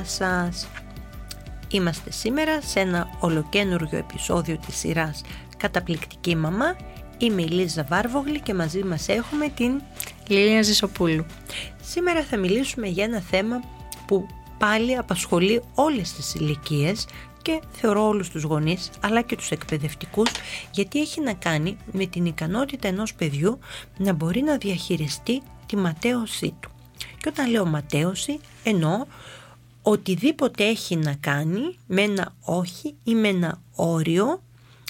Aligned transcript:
Γεια 0.00 0.08
σας! 0.08 0.68
Είμαστε 1.70 2.10
σήμερα 2.10 2.60
σε 2.60 2.80
ένα 2.80 3.08
ολοκένουργιο 3.20 3.98
επεισόδιο 3.98 4.58
της 4.66 4.76
σειράς 4.76 5.20
Καταπληκτική 5.56 6.36
Μαμά. 6.36 6.76
Είμαι 7.18 7.42
η 7.42 7.46
Λίζα 7.46 7.84
Βάρβογλη 7.88 8.40
και 8.40 8.54
μαζί 8.54 8.82
μας 8.82 9.08
έχουμε 9.08 9.48
την 9.48 9.80
Λίλια 10.28 10.62
Ζησοπούλου. 10.62 11.26
Σήμερα 11.82 12.22
θα 12.22 12.36
μιλήσουμε 12.36 12.86
για 12.86 13.04
ένα 13.04 13.20
θέμα 13.20 13.60
που 14.06 14.26
πάλι 14.58 14.96
απασχολεί 14.96 15.62
όλες 15.74 16.12
τις 16.12 16.34
ηλικίες 16.34 17.06
και 17.42 17.60
θεωρώ 17.72 18.06
όλους 18.06 18.30
τους 18.30 18.42
γονείς 18.42 18.90
αλλά 19.00 19.22
και 19.22 19.36
τους 19.36 19.50
εκπαιδευτικούς 19.50 20.30
γιατί 20.70 21.00
έχει 21.00 21.20
να 21.20 21.32
κάνει 21.34 21.76
με 21.92 22.06
την 22.06 22.24
ικανότητα 22.24 22.88
ενός 22.88 23.14
παιδιού 23.14 23.58
να 23.96 24.12
μπορεί 24.12 24.42
να 24.42 24.56
διαχειριστεί 24.56 25.42
τη 25.66 25.76
ματέωσή 25.76 26.54
του. 26.60 26.70
Και 26.96 27.28
όταν 27.28 27.50
λέω 27.50 27.66
ματέωση 27.66 28.40
εννοώ 28.62 29.04
οτιδήποτε 29.82 30.64
έχει 30.64 30.96
να 30.96 31.14
κάνει 31.14 31.78
με 31.86 32.02
ένα 32.02 32.34
όχι 32.40 32.94
ή 33.04 33.14
με 33.14 33.28
ένα 33.28 33.60
όριο 33.74 34.42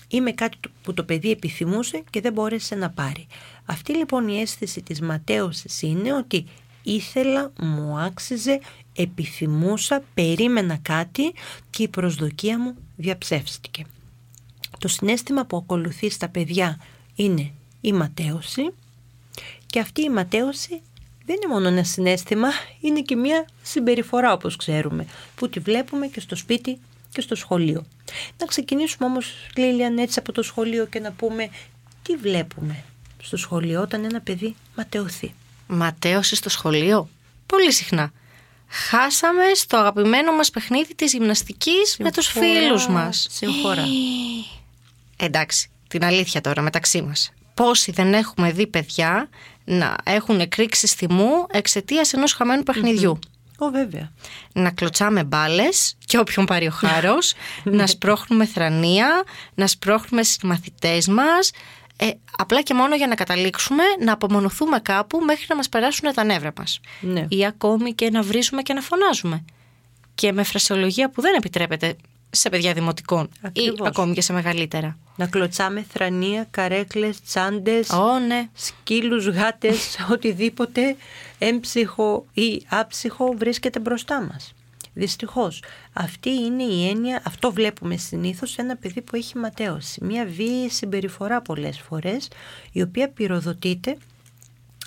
ή 0.09 0.21
με 0.21 0.33
κάτι 0.33 0.59
που 0.83 0.95
το 0.95 1.05
παιδί 1.05 1.31
επιθυμούσε 1.31 2.03
και 2.11 2.21
δεν 2.21 2.33
μπόρεσε 2.33 2.75
να 2.75 2.91
πάρει. 2.91 3.27
Αυτή 3.65 3.97
λοιπόν 3.97 4.29
η 4.29 4.41
αίσθηση 4.41 4.83
της 4.83 5.01
ματέωσης 5.01 5.83
είναι 5.83 6.15
ότι 6.15 6.45
ήθελα, 6.83 7.53
μου 7.61 7.99
άξιζε, 7.99 8.61
επιθυμούσα, 8.95 10.03
περίμενα 10.15 10.79
κάτι 10.83 11.33
και 11.71 11.83
η 11.83 11.89
προσδοκία 11.89 12.59
μου 12.59 12.77
διαψεύστηκε. 12.97 13.85
Το 14.79 14.89
συνέστημα 14.89 15.47
που 15.47 15.57
ακολουθεί 15.57 16.11
στα 16.11 16.29
παιδιά 16.29 16.81
είναι 17.15 17.53
η 17.81 17.93
ματέωση 17.93 18.73
και 19.67 19.81
αυτή 19.81 20.03
η 20.03 20.11
ματέωση 20.11 20.81
δεν 21.31 21.39
είναι 21.43 21.53
μόνο 21.55 21.69
ένα 21.69 21.85
συνέστημα, 21.85 22.49
είναι 22.81 23.01
και 23.01 23.17
μια 23.17 23.47
συμπεριφορά 23.63 24.33
όπως 24.33 24.57
ξέρουμε, 24.57 25.07
που 25.35 25.49
τη 25.49 25.61
βλέπουμε 25.61 26.07
και 26.07 26.21
στο 26.21 26.37
σπίτι 26.37 26.79
και 27.13 27.21
στο 27.21 27.35
σχολείο. 27.35 27.87
Να 28.39 28.47
ξεκινήσουμε 28.47 29.09
όμως, 29.09 29.35
Λίλιαν, 29.57 29.99
έτσι 29.99 30.19
από 30.19 30.33
το 30.33 30.43
σχολείο 30.43 30.87
και 30.87 31.01
να 31.01 31.13
πούμε 31.13 31.51
τι 32.03 32.17
βλέπουμε 32.17 32.85
στο 33.23 33.37
σχολείο 33.37 33.81
όταν 33.81 34.05
ένα 34.05 34.21
παιδί 34.21 34.55
ματαιωθεί; 34.77 35.35
Ματέωση 35.67 36.37
στο 36.37 36.49
σχολείο; 36.49 37.09
Πολύ 37.47 37.73
συχνά. 37.73 38.13
Χάσαμε 38.69 39.45
στο 39.55 39.77
αγαπημένο 39.77 40.33
μας 40.33 40.51
παιχνίδι 40.51 40.95
της 40.95 41.13
γυμναστικής 41.13 41.97
με 41.99 42.11
τους 42.11 42.27
φίλους 42.27 42.89
μας. 42.89 43.27
Συγχωρά. 43.31 43.85
Εντάξει, 45.17 45.71
την 45.89 46.05
αλήθεια 46.05 46.41
τώρα 46.41 46.63
μεταξύ 46.63 47.03
μας. 47.03 47.33
Πόσοι 47.55 47.93
δεν 47.93 48.15
έχουμε 48.15 48.53
δει 48.53 48.67
παιδιά 48.67 49.29
να 49.71 49.97
έχουν 50.05 50.41
εκρήξει 50.41 50.87
θυμού 50.87 51.47
εξαιτίας 51.51 52.13
ενός 52.13 52.33
χαμένου 52.33 52.63
παιχνιδιού. 52.63 53.19
Ω, 53.59 53.71
βέβαια. 53.71 54.13
Να 54.53 54.71
κλωτσάμε 54.71 55.25
μπάλες 55.25 55.97
και 56.05 56.19
όποιον 56.19 56.47
πάρει 56.47 56.67
ο 56.67 56.71
χάρος, 56.71 57.35
να 57.79 57.87
σπρώχνουμε 57.87 58.47
θρανία, 58.47 59.23
να 59.55 59.67
σπρώχνουμε 59.67 60.23
στι 60.23 60.47
μαθητέ 60.47 60.99
μας. 61.09 61.51
Ε, 61.97 62.11
απλά 62.39 62.63
και 62.63 62.75
μόνο 62.75 62.97
για 62.97 63.07
να 63.07 63.15
καταλήξουμε 63.15 63.83
να 64.05 64.13
απομονωθούμε 64.13 64.81
κάπου 64.81 65.19
μέχρι 65.19 65.45
να 65.49 65.57
μας 65.57 65.69
περάσουν 65.69 66.13
τα 66.15 66.25
νεύρα 66.25 66.53
μας. 66.59 66.81
Ναι. 67.01 67.27
Ή 67.29 67.47
ακόμη 67.47 67.93
και 67.95 68.11
να 68.11 68.23
βρίζουμε 68.23 68.63
και 68.63 68.73
να 68.73 68.81
φωνάζουμε. 68.81 69.45
Και 70.15 70.33
με 70.33 70.43
φρασιολογία 70.43 71.11
που 71.11 71.21
δεν 71.21 71.35
επιτρέπεται 71.35 71.97
σε 72.31 72.49
παιδιά 72.49 72.73
δημοτικών 72.73 73.31
Ακριβώς. 73.43 73.79
ή 73.79 73.83
ακόμη 73.87 74.15
και 74.15 74.23
σε 74.23 74.33
μεγαλύτερα. 74.33 74.99
Να 75.21 75.27
κλωτσάμε 75.27 75.85
θρανία, 75.93 76.47
καρέκλες, 76.51 77.23
τσάντες, 77.23 77.91
Ω, 77.91 78.19
ναι. 78.19 78.49
σκύλους, 78.55 79.27
γάτες, 79.27 79.97
οτιδήποτε 80.13 80.97
έμψυχο 81.39 82.27
ή 82.33 82.63
άψυχο 82.69 83.35
βρίσκεται 83.37 83.79
μπροστά 83.81 84.23
μας. 84.23 84.55
Δυστυχώς, 84.95 85.63
αυτή 85.93 86.31
είναι 86.31 86.63
η 86.63 86.89
έννοια, 86.89 87.23
αυτό 87.25 87.53
βλέπουμε 87.53 87.97
συνήθως 87.97 88.51
σε 88.51 88.63
ένα 88.63 88.77
παιδί 88.77 89.03
που 89.03 89.17
έχει 89.17 89.39
ματέωση. 89.39 90.05
Μια 90.05 90.25
βίαιη 90.25 90.69
συμπεριφορά 90.69 91.43
πολλές 91.43 91.81
φορές, 91.81 92.29
η 92.73 92.83
οποία 92.83 93.09
πυροδοτείται 93.09 93.97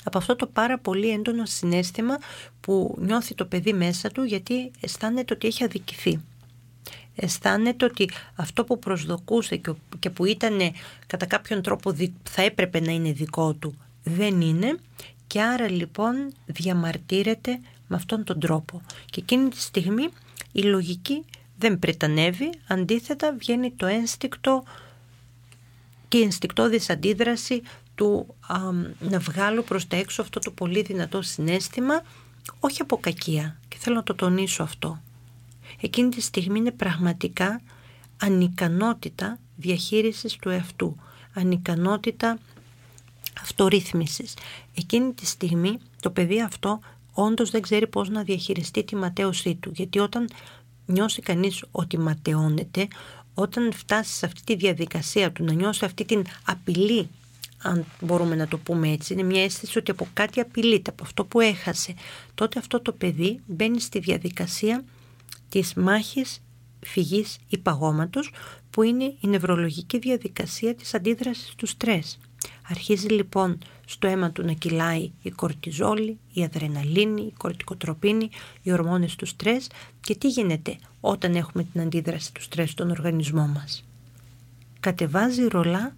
από 0.03 0.17
αυτό 0.17 0.35
το 0.35 0.47
πάρα 0.47 0.77
πολύ 0.79 1.09
έντονο 1.09 1.45
συνέστημα 1.45 2.17
που 2.61 2.95
νιώθει 3.00 3.35
το 3.35 3.45
παιδί 3.45 3.73
μέσα 3.73 4.09
του 4.09 4.23
γιατί 4.23 4.71
αισθάνεται 4.79 5.33
ότι 5.33 5.47
έχει 5.47 5.63
αδικηθεί 5.63 6.19
αισθάνεται 7.16 7.85
ότι 7.85 8.09
αυτό 8.35 8.63
που 8.63 8.79
προσδοκούσε 8.79 9.56
και- 9.56 9.74
και 10.00 10.09
που 10.09 10.25
ήταν 10.25 10.59
κατά 11.07 11.25
κάποιον 11.25 11.62
τρόπο 11.62 11.91
δι- 11.91 12.13
θα 12.29 12.41
έπρεπε 12.41 12.79
να 12.79 12.91
είναι 12.91 13.12
δικό 13.12 13.53
του 13.53 13.74
δεν 14.03 14.41
είναι. 14.41 14.78
Και 15.28 15.41
άρα 15.41 15.69
λοιπόν 15.72 16.34
διαμαρτύρεται 16.46 17.59
με 17.88 17.96
αυτόν 17.96 18.24
τον 18.24 18.40
τρόπο. 18.40 18.81
Και 19.06 19.19
εκείνη 19.19 19.50
τη 19.50 19.59
στιγμή 19.62 20.07
η 20.51 20.62
λογική 20.62 21.25
δεν 21.57 21.79
πρετανεύει 21.79 22.50
αντίθετα 22.68 23.34
βγαίνει 23.38 23.72
το 23.72 23.85
ένστικτο 23.85 24.63
και 26.07 26.18
η 26.18 26.22
ενστικτόδης 26.22 26.90
αντίδραση 26.90 27.62
του 27.95 28.35
αμ, 28.47 28.85
να 29.00 29.19
βγάλω 29.19 29.62
προς 29.62 29.88
τα 29.88 29.95
έξω 29.97 30.22
αυτό 30.22 30.40
το 30.40 30.51
πολύ 30.51 30.81
δυνατό 30.81 31.22
συνέστημα 31.22 32.01
όχι 32.59 32.81
από 32.81 32.97
κακία. 32.97 33.59
Και 33.68 33.78
θέλω 33.80 33.95
να 33.95 34.03
το 34.03 34.16
τονίσω 34.16 34.63
αυτό 34.63 35.01
εκείνη 35.85 36.09
τη 36.09 36.21
στιγμή 36.21 36.59
είναι 36.59 36.71
πραγματικά 36.71 37.61
ανικανότητα 38.17 39.39
διαχείρισης 39.55 40.35
του 40.35 40.49
εαυτού, 40.49 40.95
ανικανότητα 41.33 42.39
αυτορύθμισης. 43.41 44.33
Εκείνη 44.75 45.13
τη 45.13 45.25
στιγμή 45.25 45.79
το 45.99 46.09
παιδί 46.09 46.41
αυτό 46.41 46.79
όντως 47.13 47.49
δεν 47.49 47.61
ξέρει 47.61 47.88
πώς 47.88 48.09
να 48.09 48.23
διαχειριστεί 48.23 48.83
τη 48.83 48.95
ματέωσή 48.95 49.55
του, 49.55 49.71
γιατί 49.75 49.99
όταν 49.99 50.29
νιώσει 50.85 51.21
κανείς 51.21 51.63
ότι 51.71 51.97
ματαιώνεται, 51.97 52.88
όταν 53.33 53.73
φτάσει 53.73 54.13
σε 54.13 54.25
αυτή 54.25 54.41
τη 54.44 54.55
διαδικασία 54.55 55.31
του 55.31 55.44
να 55.44 55.53
νιώσει 55.53 55.85
αυτή 55.85 56.05
την 56.05 56.25
απειλή 56.45 57.09
αν 57.63 57.85
μπορούμε 58.00 58.35
να 58.35 58.47
το 58.47 58.57
πούμε 58.57 58.89
έτσι, 58.89 59.13
είναι 59.13 59.23
μια 59.23 59.44
αίσθηση 59.44 59.77
ότι 59.77 59.91
από 59.91 60.07
κάτι 60.13 60.39
απειλείται, 60.39 60.89
από 60.89 61.03
αυτό 61.03 61.25
που 61.25 61.39
έχασε, 61.39 61.94
τότε 62.35 62.59
αυτό 62.59 62.79
το 62.79 62.91
παιδί 62.91 63.39
μπαίνει 63.45 63.79
στη 63.79 64.00
διαδικασία 64.00 64.83
της 65.53 65.74
μάχης 65.74 66.44
φυγής 66.80 67.38
ή 67.47 67.58
παγώματος 67.58 68.31
που 68.69 68.84
είναι 68.84 69.03
η 69.03 69.28
νευρολογική 69.28 70.00
διαδικασία 70.00 70.75
της 70.75 70.94
αντίδρασης 70.94 71.53
του 71.56 71.66
στρες. 71.66 72.19
Αρχίζει 72.69 73.08
λοιπόν 73.08 73.58
στο 73.86 74.08
αίμα 74.08 74.31
του 74.31 74.44
να 74.44 74.53
κυλάει 74.53 75.12
η 75.22 75.30
κορτιζόλη, 75.30 76.18
η 76.34 76.44
αδρεναλίνη, 76.44 77.22
η 77.22 77.34
κορτικοτροπίνη, 77.38 78.30
οι 78.62 78.72
ορμόνες 78.72 79.16
του 79.16 79.25
στρες 79.25 79.68
και 80.02 80.16
τι 80.16 80.28
γίνεται 80.28 80.78
όταν 81.00 81.36
έχουμε 81.36 81.63
την 81.63 81.81
αντίδραση 81.81 82.34
του 82.34 82.42
στρες 82.42 82.69
στον 82.69 82.90
οργανισμό 82.90 83.47
μας. 83.47 83.84
Κατεβάζει 84.80 85.47
ρολά 85.47 85.96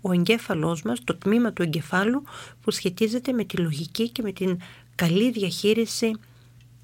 ο 0.00 0.12
εγκέφαλός 0.12 0.82
μας, 0.82 1.04
το 1.04 1.14
τμήμα 1.14 1.52
του 1.52 1.62
εγκεφάλου 1.62 2.22
που 2.62 2.70
σχετίζεται 2.70 3.32
με 3.32 3.44
τη 3.44 3.56
λογική 3.56 4.08
και 4.08 4.22
με 4.22 4.32
την 4.32 4.58
καλή 4.94 5.30
διαχείριση 5.30 6.12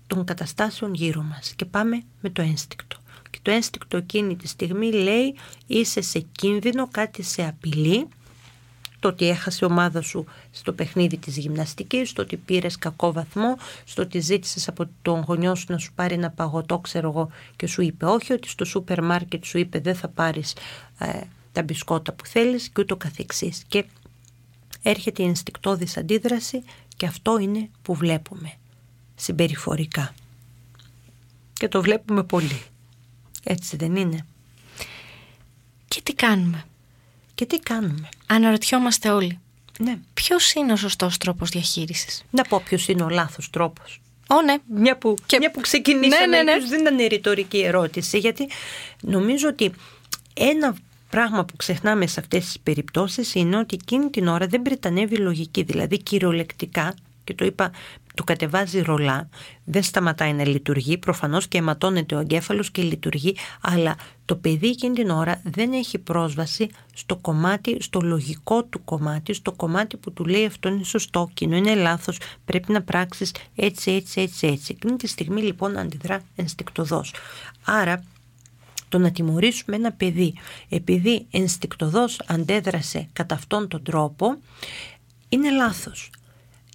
των 0.07 0.25
καταστάσεων 0.25 0.95
γύρω 0.95 1.23
μας 1.23 1.53
και 1.57 1.65
πάμε 1.65 2.03
με 2.21 2.31
το 2.31 2.43
ένστικτο. 2.43 2.97
Και 3.31 3.39
το 3.43 3.51
ένστικτο 3.51 3.97
εκείνη 3.97 4.37
τη 4.37 4.49
στιγμή 4.49 4.93
λέει 4.93 5.37
είσαι 5.67 6.01
σε 6.01 6.19
κίνδυνο, 6.33 6.89
κάτι 6.91 7.23
σε 7.23 7.47
απειλεί, 7.47 8.09
το 9.01 9.09
ότι 9.09 9.29
έχασε 9.29 9.59
η 9.63 9.69
ομάδα 9.71 10.01
σου 10.01 10.25
στο 10.51 10.73
παιχνίδι 10.73 11.17
της 11.17 11.37
γυμναστικής, 11.37 12.09
στο 12.09 12.23
ότι 12.23 12.37
πήρες 12.37 12.79
κακό 12.79 13.13
βαθμό, 13.13 13.57
στο 13.85 14.03
ότι 14.03 14.21
ζήτησες 14.21 14.69
από 14.69 14.89
τον 15.03 15.21
γονιό 15.21 15.55
σου 15.55 15.67
να 15.69 15.79
σου 15.79 15.93
πάρει 15.95 16.15
ένα 16.15 16.31
παγωτό, 16.31 16.79
ξέρω 16.79 17.09
εγώ, 17.09 17.31
και 17.57 17.67
σου 17.67 17.83
είπε 17.83 18.05
όχι, 18.05 18.33
ότι 18.33 18.49
στο 18.49 18.65
σούπερ 18.65 19.03
μάρκετ 19.03 19.45
σου 19.45 19.59
είπε 19.59 19.79
δεν 19.79 19.95
θα 19.95 20.09
πάρεις 20.09 20.57
ε, 20.99 21.21
τα 21.53 21.63
μπισκότα 21.63 22.13
που 22.13 22.27
θέλεις 22.27 22.69
και 22.69 22.81
ούτω 22.81 22.97
καθεξής. 22.97 23.63
Και 23.69 23.85
έρχεται 24.83 25.23
η 25.23 25.27
ενστικτόδης 25.27 25.97
αντίδραση 25.97 26.63
και 26.97 27.07
αυτό 27.07 27.39
είναι 27.39 27.71
που 27.83 27.95
βλέπουμε 27.95 28.53
συμπεριφορικά. 29.17 30.15
Και 31.53 31.69
το 31.69 31.83
βλέπουμε 31.83 32.23
πολύ. 32.25 32.63
Έτσι 33.45 33.77
δεν 33.77 33.97
είναι; 33.97 34.27
Και 35.89 36.01
τι 36.03 36.15
κάνουμε; 36.15 36.65
Και 37.35 37.47
τι 37.47 37.59
κάνουμε; 37.59 38.09
Αναρωτιόμαστε 38.27 39.11
όλοι. 39.11 39.39
Ναι. 39.79 39.99
Ποιος 40.15 40.53
είναι 40.53 40.73
ο 40.73 40.77
σωστός 40.77 41.17
τρόπος 41.17 41.51
διαχείρισης; 41.51 42.23
Να 42.31 42.43
πω 42.43 42.63
ποιος 42.65 42.89
είναι 42.89 43.03
ο 43.03 43.09
λάθος 43.09 43.51
τρόπος. 43.51 44.01
Ω, 44.29 44.43
ναι. 44.43 44.55
Μια 44.81 44.97
που, 44.99 45.15
Και- 45.27 45.39
μια 45.39 45.51
που 45.51 45.61
ξεκινήσαμε, 45.61 46.27
Ναι, 46.27 46.37
ναι, 46.37 46.43
ναι. 46.43 46.57
ίσως 46.59 46.69
δεν 46.71 46.81
ήταν 46.81 46.97
ρητορική 47.09 47.59
ερώτηση, 47.59 48.19
γιατί 48.19 48.49
νομίζω 49.01 49.49
ότι 49.49 49.73
ένα 50.35 50.77
πράγμα 51.11 51.45
που 51.45 51.57
ξεχνάμε 51.57 52.07
σε 52.07 52.21
αυτές 52.21 52.45
τις 52.45 52.59
περιπτώσεις 52.63 53.35
είναι 53.35 53.57
ότι 53.57 53.77
εκείνη 53.83 54.11
την 54.11 54.27
ώρα 54.29 54.47
δεν 54.47 54.63
πρετανεύει 54.63 55.15
η 55.15 55.19
λογική, 55.19 55.63
δηλαδή 55.63 56.03
κυριολεκτικά, 56.03 56.95
και 57.25 57.35
το 57.35 57.45
είπα, 57.45 57.71
του 58.17 58.25
κατεβάζει 58.25 58.81
ρολά, 58.81 59.29
δεν 59.65 59.83
σταματάει 59.83 60.33
να 60.33 60.47
λειτουργεί, 60.47 60.99
προφανώς 60.99 61.49
και 61.49 61.59
αιματώνεται 61.59 62.15
ο 62.15 62.19
εγκέφαλος 62.19 62.71
και 62.71 62.83
λειτουργεί, 62.83 63.37
αλλά 63.61 63.97
το 64.25 64.37
παιδί 64.37 64.69
εκείνη 64.69 64.95
την 64.95 65.11
ώρα 65.11 65.41
δεν 65.45 65.73
έχει 65.73 65.99
πρόσβαση 65.99 66.69
στο 66.95 67.17
κομμάτι, 67.17 67.77
στο 67.81 68.01
λογικό 68.01 68.65
του 68.65 68.85
κομμάτι, 68.85 69.33
στο 69.33 69.53
κομμάτι 69.53 69.97
που 69.97 70.13
του 70.13 70.25
λέει 70.25 70.45
αυτό 70.45 70.69
είναι 70.69 70.85
σωστό, 70.85 71.27
εκείνο 71.31 71.57
είναι 71.57 71.75
λάθος, 71.75 72.19
πρέπει 72.45 72.73
να 72.73 72.83
πράξεις 72.83 73.33
έτσι, 73.55 73.91
έτσι, 73.91 74.21
έτσι, 74.21 74.47
έτσι. 74.47 74.73
Εκείνη 74.77 74.97
τη 74.97 75.07
στιγμή 75.07 75.43
λοιπόν 75.43 75.79
αντιδρά 75.79 76.23
ενστικτοδός. 76.37 77.15
Άρα 77.65 78.05
το 78.89 78.99
να 78.99 79.11
τιμωρήσουμε 79.11 79.77
ένα 79.77 79.93
παιδί 79.93 80.35
επειδή 80.69 81.27
ενστικτοδός 81.31 82.21
αντέδρασε 82.27 83.09
κατά 83.13 83.35
αυτόν 83.35 83.69
τον 83.69 83.83
τρόπο 83.83 84.37
είναι 85.29 85.51
λάθος. 85.51 86.11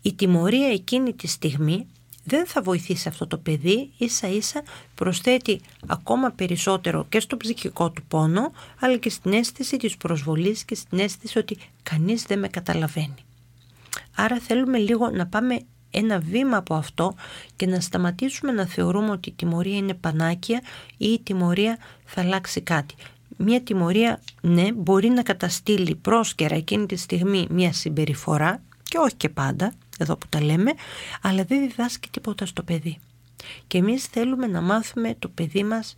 Η 0.01 0.13
τιμωρία 0.13 0.67
εκείνη 0.67 1.13
τη 1.13 1.27
στιγμή 1.27 1.87
δεν 2.23 2.45
θα 2.45 2.61
βοηθήσει 2.61 3.07
αυτό 3.07 3.27
το 3.27 3.37
παιδί, 3.37 3.91
ίσα 3.97 4.27
ίσα 4.27 4.63
προσθέτει 4.95 5.61
ακόμα 5.87 6.31
περισσότερο 6.31 7.05
και 7.09 7.19
στο 7.19 7.37
ψυχικό 7.37 7.91
του 7.91 8.03
πόνο, 8.07 8.51
αλλά 8.79 8.97
και 8.97 9.09
στην 9.09 9.33
αίσθηση 9.33 9.77
της 9.77 9.97
προσβολής 9.97 10.63
και 10.63 10.75
στην 10.75 10.99
αίσθηση 10.99 11.37
ότι 11.37 11.57
κανείς 11.83 12.23
δεν 12.23 12.39
με 12.39 12.47
καταλαβαίνει. 12.47 13.15
Άρα 14.15 14.39
θέλουμε 14.39 14.77
λίγο 14.77 15.09
να 15.09 15.27
πάμε 15.27 15.61
ένα 15.91 16.19
βήμα 16.19 16.57
από 16.57 16.75
αυτό 16.75 17.15
και 17.55 17.65
να 17.65 17.79
σταματήσουμε 17.79 18.51
να 18.51 18.65
θεωρούμε 18.65 19.09
ότι 19.11 19.29
η 19.29 19.33
τιμωρία 19.33 19.77
είναι 19.77 19.93
πανάκια 19.93 20.61
ή 20.97 21.07
η 21.07 21.19
τιμωρία 21.19 21.77
θα 22.05 22.21
αλλάξει 22.21 22.61
κάτι. 22.61 22.95
Μια 23.37 23.61
τιμωρία, 23.61 24.21
ναι, 24.41 24.73
μπορεί 24.73 25.09
να 25.09 25.23
καταστήλει 25.23 25.95
πρόσκαιρα 25.95 26.55
εκείνη 26.55 26.85
τη 26.85 26.95
στιγμή 26.95 27.47
μια 27.49 27.73
συμπεριφορά 27.73 28.61
και 28.83 28.97
όχι 28.97 29.15
και 29.15 29.29
πάντα, 29.29 29.73
εδώ 30.01 30.17
που 30.17 30.27
τα 30.29 30.43
λέμε, 30.43 30.73
αλλά 31.21 31.43
δεν 31.43 31.67
διδάσκει 31.67 32.09
τίποτα 32.09 32.45
στο 32.45 32.63
παιδί. 32.63 32.97
Και 33.67 33.77
εμείς 33.77 34.05
θέλουμε 34.05 34.47
να 34.47 34.61
μάθουμε 34.61 35.15
το 35.19 35.29
παιδί 35.29 35.63
μας 35.63 35.95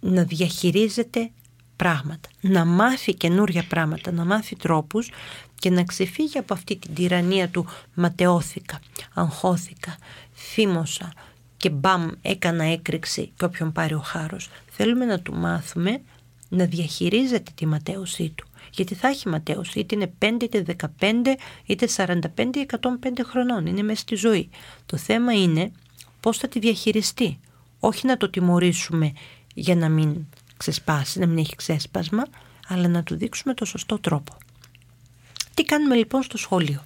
να 0.00 0.24
διαχειρίζεται 0.24 1.30
πράγματα, 1.76 2.28
να 2.40 2.64
μάθει 2.64 3.14
καινούρια 3.14 3.64
πράγματα, 3.68 4.12
να 4.12 4.24
μάθει 4.24 4.56
τρόπους 4.56 5.10
και 5.54 5.70
να 5.70 5.84
ξεφύγει 5.84 6.38
από 6.38 6.54
αυτή 6.54 6.76
την 6.76 6.94
τυραννία 6.94 7.48
του 7.48 7.66
ματαιώθηκα, 7.94 8.80
αγχώθηκα, 9.14 9.96
θύμωσα 10.34 11.12
και 11.56 11.70
μπαμ 11.70 12.08
έκανα 12.22 12.64
έκρηξη 12.64 13.32
και 13.36 13.44
όποιον 13.44 13.72
πάρει 13.72 13.94
ο 13.94 14.00
χάρος. 14.00 14.50
Θέλουμε 14.70 15.04
να 15.04 15.20
του 15.20 15.34
μάθουμε 15.34 16.00
να 16.48 16.64
διαχειρίζεται 16.64 17.50
τη 17.54 17.66
ματέωσή 17.66 18.32
του. 18.36 18.46
Γιατί 18.74 18.94
θα 18.94 19.08
έχει 19.08 19.28
ματέωση, 19.28 19.78
είτε 19.78 19.94
είναι 19.94 20.12
5, 20.18 20.42
είτε 20.42 20.64
15, 21.00 21.14
είτε 21.64 21.88
45, 21.96 22.20
ή 22.54 22.66
105 22.80 23.08
χρονών. 23.22 23.66
Είναι 23.66 23.82
μέσα 23.82 24.00
στη 24.00 24.14
ζωή. 24.14 24.50
Το 24.86 24.96
θέμα 24.96 25.32
είναι 25.32 25.72
πώς 26.20 26.38
θα 26.38 26.48
τη 26.48 26.58
διαχειριστεί. 26.58 27.40
Όχι 27.80 28.06
να 28.06 28.16
το 28.16 28.30
τιμωρήσουμε 28.30 29.12
για 29.54 29.76
να 29.76 29.88
μην 29.88 30.26
ξεσπάσει, 30.56 31.18
να 31.18 31.26
μην 31.26 31.38
έχει 31.38 31.56
ξέσπασμα, 31.56 32.24
αλλά 32.68 32.88
να 32.88 33.02
του 33.02 33.16
δείξουμε 33.16 33.54
το 33.54 33.64
σωστό 33.64 33.98
τρόπο. 33.98 34.36
Τι 35.54 35.62
κάνουμε 35.62 35.94
λοιπόν 35.94 36.22
στο 36.22 36.36
σχολείο; 36.38 36.82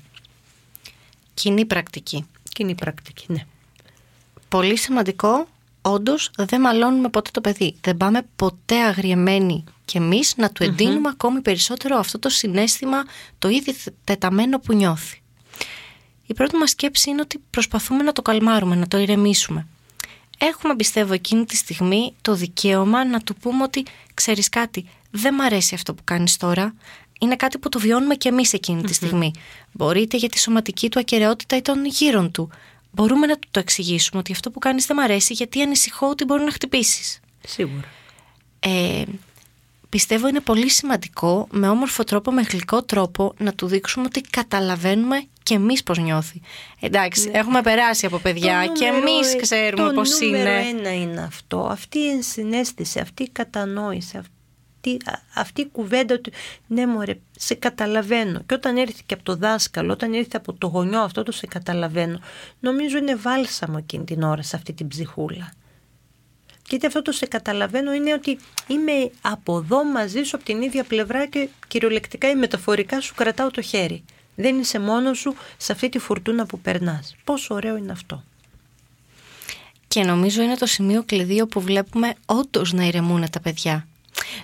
Κοινή 1.34 1.64
πρακτική. 1.64 2.26
Κοινή 2.52 2.74
πρακτική, 2.74 3.26
ναι. 3.28 3.46
Πολύ 4.48 4.76
σημαντικό, 4.76 5.46
όντως 5.82 6.30
δεν 6.38 6.60
μαλώνουμε 6.60 7.08
ποτέ 7.08 7.30
το 7.32 7.40
παιδί. 7.40 7.76
Δεν 7.80 7.96
πάμε 7.96 8.26
ποτέ 8.36 8.84
αγριεμένοι 8.84 9.64
κι 9.86 9.96
εμείς 9.96 10.36
να 10.36 10.50
του 10.50 10.62
εντεινουμε 10.62 11.08
ακόμη 11.08 11.40
περισσότερο 11.40 11.96
αυτό 11.96 12.18
το 12.18 12.28
συνέστημα, 12.28 13.04
το 13.38 13.48
ήδη 13.48 13.72
θε- 13.72 13.94
τεταμένο 14.04 14.58
που 14.58 14.72
νιώθει. 14.72 15.20
Η 16.26 16.34
πρώτη 16.34 16.56
μας 16.56 16.70
σκέψη 16.70 17.10
είναι 17.10 17.20
ότι 17.20 17.42
προσπαθούμε 17.50 18.02
να 18.02 18.12
το 18.12 18.22
καλμάρουμε, 18.22 18.74
να 18.74 18.88
το 18.88 18.98
ηρεμήσουμε. 18.98 19.66
Έχουμε, 20.38 20.76
πιστεύω, 20.76 21.12
εκείνη 21.12 21.44
τη 21.44 21.56
στιγμή 21.56 22.14
το 22.22 22.34
δικαίωμα 22.34 23.04
να 23.04 23.20
του 23.20 23.34
πούμε 23.34 23.62
ότι 23.62 23.84
ξέρεις 24.14 24.48
κάτι, 24.48 24.88
δεν 25.10 25.34
μ' 25.34 25.40
αρέσει 25.40 25.74
αυτό 25.74 25.94
που 25.94 26.04
κάνεις 26.04 26.36
τώρα. 26.36 26.74
Είναι 27.20 27.36
κάτι 27.36 27.58
που 27.58 27.68
το 27.68 27.78
βιώνουμε 27.78 28.14
και 28.14 28.28
εμείς 28.28 28.52
εκείνη 28.52 28.82
τη 28.82 28.94
στιγμή. 28.94 29.30
Μπορείτε 29.72 30.16
για 30.16 30.28
τη 30.28 30.38
σωματική 30.38 30.88
του 30.88 30.98
ακαιρεότητα 30.98 31.56
ή 31.56 31.62
των 31.62 31.84
γύρων 31.86 32.30
του. 32.30 32.50
Μπορούμε 32.90 33.26
να 33.26 33.38
του 33.38 33.48
το 33.50 33.60
εξηγήσουμε 33.60 34.20
ότι 34.20 34.32
αυτό 34.32 34.50
που 34.50 34.58
κάνεις 34.58 34.86
δεν 34.86 34.96
μ' 34.96 35.00
αρέσει 35.00 35.32
γιατί 35.32 35.62
ανησυχώ 35.62 36.08
ότι 36.08 36.24
μπορεί 36.24 36.42
να 36.42 36.50
χτυπήσεις. 36.50 37.20
Σίγουρα. 37.46 37.88
Ε, 38.60 39.02
πιστεύω 39.88 40.28
είναι 40.28 40.40
πολύ 40.40 40.70
σημαντικό 40.70 41.46
με 41.50 41.68
όμορφο 41.68 42.04
τρόπο, 42.04 42.32
με 42.32 42.42
γλυκό 42.42 42.82
τρόπο 42.82 43.34
να 43.38 43.52
του 43.54 43.66
δείξουμε 43.66 44.04
ότι 44.06 44.20
καταλαβαίνουμε 44.20 45.24
και 45.42 45.54
εμείς 45.54 45.82
πώς 45.82 45.98
νιώθει. 45.98 46.40
Εντάξει, 46.80 47.30
έχουμε 47.34 47.60
περάσει 47.62 48.06
από 48.06 48.18
παιδιά 48.18 48.58
Ναι. 48.58 48.66
Το 48.66 48.72
και 48.72 48.86
νούμερο 48.86 49.06
εμείς 49.08 49.34
ε- 49.34 49.36
ξέρουμε 49.40 49.92
πώς 49.92 50.18
Το 50.18 50.26
είναι. 50.26 50.38
νούμερο 50.38 50.68
ένα 50.78 50.94
είναι 50.94 51.20
αυτό. 51.20 51.58
Αυτή 51.70 51.98
η 51.98 52.08
ενσυναίσθηση, 52.08 52.98
αυτή 53.00 53.22
η 53.22 53.28
κατανόηση, 53.28 54.16
αυτή, 54.18 54.96
α- 55.04 55.40
αυτή 55.40 55.60
η 55.60 55.68
κουβέντα 55.72 56.20
του 56.20 56.32
ναι 56.66 56.86
μωρέ, 56.86 57.18
σε 57.36 57.54
καταλαβαίνω. 57.54 58.40
Και 58.46 58.54
όταν 58.54 58.76
έρθει 58.76 59.02
και 59.06 59.14
από 59.14 59.22
το 59.22 59.36
δάσκαλο, 59.36 59.92
όταν 59.92 60.12
έρθει 60.14 60.36
από 60.36 60.52
το 60.52 60.66
γονιό 60.66 61.00
αυτό 61.00 61.22
το 61.22 61.32
σε 61.32 61.46
καταλαβαίνω, 61.46 62.20
νομίζω 62.60 62.98
είναι 62.98 63.14
βάλσαμο 63.16 63.74
εκείνη 63.78 64.04
την 64.04 64.22
ώρα 64.22 64.42
σε 64.42 64.56
αυτή 64.56 64.72
την 64.72 64.88
ψυχούλα. 64.88 65.52
Γιατί 66.68 66.86
αυτό 66.86 67.02
το 67.02 67.12
σε 67.12 67.26
καταλαβαίνω 67.26 67.92
είναι 67.92 68.12
ότι 68.12 68.38
είμαι 68.66 69.10
από 69.20 69.58
εδώ 69.58 69.84
μαζί 69.84 70.22
σου 70.22 70.36
από 70.36 70.44
την 70.44 70.62
ίδια 70.62 70.84
πλευρά 70.84 71.26
και 71.26 71.48
κυριολεκτικά 71.68 72.30
ή 72.30 72.34
μεταφορικά 72.34 73.00
σου 73.00 73.14
κρατάω 73.14 73.50
το 73.50 73.60
χέρι. 73.62 74.04
Δεν 74.34 74.58
είσαι 74.58 74.78
μόνος 74.78 75.18
σου 75.18 75.34
σε 75.56 75.72
αυτή 75.72 75.88
τη 75.88 75.98
φουρτούνα 75.98 76.46
που 76.46 76.58
περνάς. 76.60 77.16
Πόσο 77.24 77.54
ωραίο 77.54 77.76
είναι 77.76 77.92
αυτό. 77.92 78.24
Και 79.88 80.04
νομίζω 80.04 80.42
είναι 80.42 80.56
το 80.56 80.66
σημείο 80.66 81.02
κλειδί 81.02 81.40
όπου 81.40 81.60
βλέπουμε 81.60 82.14
όντως 82.26 82.72
να 82.72 82.84
ηρεμούν 82.84 83.30
τα 83.30 83.40
παιδιά. 83.40 83.86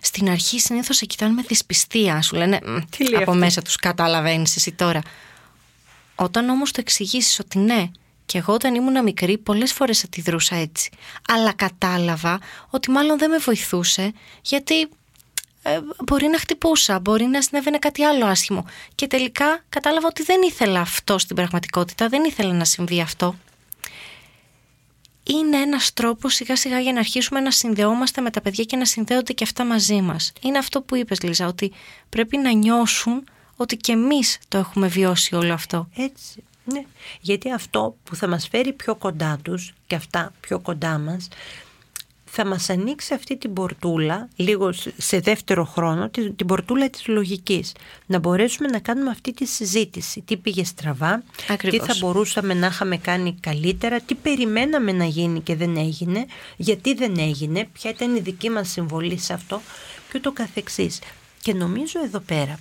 Στην 0.01 0.29
αρχή 0.29 0.61
συνήθως 0.61 0.97
σε 0.97 1.07
κοιτάνε 1.07 1.33
με 1.33 1.43
δυσπιστία, 1.43 2.23
σου 2.23 2.37
λένε 2.37 2.59
«Μ, 2.65 2.77
Τι 2.91 3.09
λέει 3.09 3.21
από 3.21 3.31
αυτή;» 3.31 3.43
μέσα 3.43 3.63
τους 3.63 3.77
καταλαβαίνει 3.77 4.43
εσύ 4.57 4.73
τώρα. 4.73 5.01
Όταν 6.15 6.49
όμως 6.49 6.71
το 6.71 6.81
εξηγήσεις 6.81 7.39
ότι 7.39 7.59
ναι, 7.59 7.91
και 8.33 8.39
εγώ 8.39 8.53
όταν 8.53 8.75
ήμουν 8.75 9.03
μικρή 9.03 9.39
πολλές 9.39 9.73
φορές 9.73 10.05
αντιδρούσα 10.05 10.57
έτσι. 10.57 10.91
Αλλά 11.29 11.53
κατάλαβα 11.53 12.39
ότι 12.71 12.91
μάλλον 12.91 13.19
δεν 13.19 13.31
με 13.31 13.37
βοηθούσε 13.37 14.13
γιατί 14.43 14.81
ε, 15.63 15.79
μπορεί 16.05 16.27
να 16.27 16.39
χτυπούσα, 16.39 16.99
μπορεί 17.01 17.25
να 17.25 17.43
συνέβαινε 17.43 17.79
κάτι 17.79 18.03
άλλο 18.05 18.27
άσχημο. 18.27 18.65
Και 18.95 19.07
τελικά 19.07 19.65
κατάλαβα 19.69 20.07
ότι 20.07 20.23
δεν 20.23 20.43
ήθελα 20.43 20.81
αυτό 20.81 21.19
στην 21.19 21.37
πραγματικότητα, 21.37 22.09
δεν 22.09 22.25
ήθελα 22.25 22.53
να 22.53 22.65
συμβεί 22.65 23.01
αυτό 23.01 23.37
είναι 25.25 25.57
ένας 25.57 25.93
τρόπος 25.93 26.35
σιγά 26.35 26.57
σιγά 26.57 26.81
για 26.81 26.93
να 26.93 26.99
αρχίσουμε 26.99 27.41
να 27.41 27.51
συνδεόμαστε 27.51 28.21
με 28.21 28.31
τα 28.31 28.41
παιδιά 28.41 28.65
και 28.65 28.77
να 28.77 28.85
συνδέονται 28.85 29.33
και 29.33 29.45
αυτά 29.45 29.65
μαζί 29.65 30.01
μας. 30.01 30.33
Είναι 30.41 30.59
αυτό 30.59 30.83
που 30.83 30.97
είπες 30.97 31.23
Λίζα, 31.23 31.47
ότι 31.47 31.73
πρέπει 32.09 32.37
να 32.37 32.53
νιώσουν 32.53 33.25
ότι 33.57 33.77
και 33.77 33.93
εμείς 33.93 34.39
το 34.49 34.59
έχουμε 34.59 34.89
βιώσει 34.89 35.35
όλο 35.35 35.53
αυτό. 35.53 35.89
Έτσι, 35.97 36.45
ναι. 36.65 36.83
Γιατί 37.21 37.53
αυτό 37.53 37.97
που 38.05 38.17
θα 38.17 38.29
μας 38.29 38.49
φέρει 38.49 38.73
πιο 38.73 38.95
κοντά 38.95 39.39
τους 39.43 39.73
και 39.87 39.95
αυτά 39.95 40.33
πιο 40.41 40.59
κοντά 40.61 40.99
μας 40.99 41.29
θα 42.35 42.47
μας 42.47 42.71
ανοίξει 42.71 43.15
αυτή 43.15 43.37
την 43.37 43.53
πορτούλα, 43.53 44.29
λίγο 44.37 44.73
σε- 44.73 44.93
σε 44.97 45.19
δεύτερο 45.21 45.65
χρόνο, 45.65 46.09
τη- 46.09 46.31
την 46.33 46.47
πορτούλα 46.47 46.91
της 46.91 47.07
λογικής. 47.07 47.73
Να 48.07 48.19
μπορέσουμε 48.19 48.69
να 48.69 48.79
κάνουμε 48.79 49.11
αυτή 49.11 49.33
τη 49.33 49.47
συζήτηση. 49.47 50.21
Τι 50.21 50.37
πήγε 50.37 50.65
στραβά, 50.65 51.23
Ακριβώς. 51.49 51.87
τι 51.87 51.93
θα 51.93 51.99
μπορούσαμε 52.01 52.55
να 52.55 52.67
είχαμε 52.67 52.97
κάνει 52.97 53.37
καλύτερα, 53.41 54.01
τι 54.01 54.15
περιμέναμε 54.15 54.93
να 54.93 55.05
γίνει 55.05 55.41
και 55.41 55.57
δεν 55.57 55.77
έγινε, 55.77 56.27
γιατί 56.57 56.95
δεν 56.95 57.19
έγινε, 57.19 57.69
ποια 57.73 57.91
ήταν 57.91 58.17
η 58.17 58.21
δική 58.21 58.51
μας 58.51 58.69
συμβολή 58.71 59.19
σε 59.19 59.33
αυτό 59.33 59.61
και 60.11 60.19
ούτω 60.19 60.33
καθεξής. 60.33 60.99
Και 61.43 61.55
νομίζω 61.55 62.01
εδώ 62.05 62.19
πέρα 62.19 62.59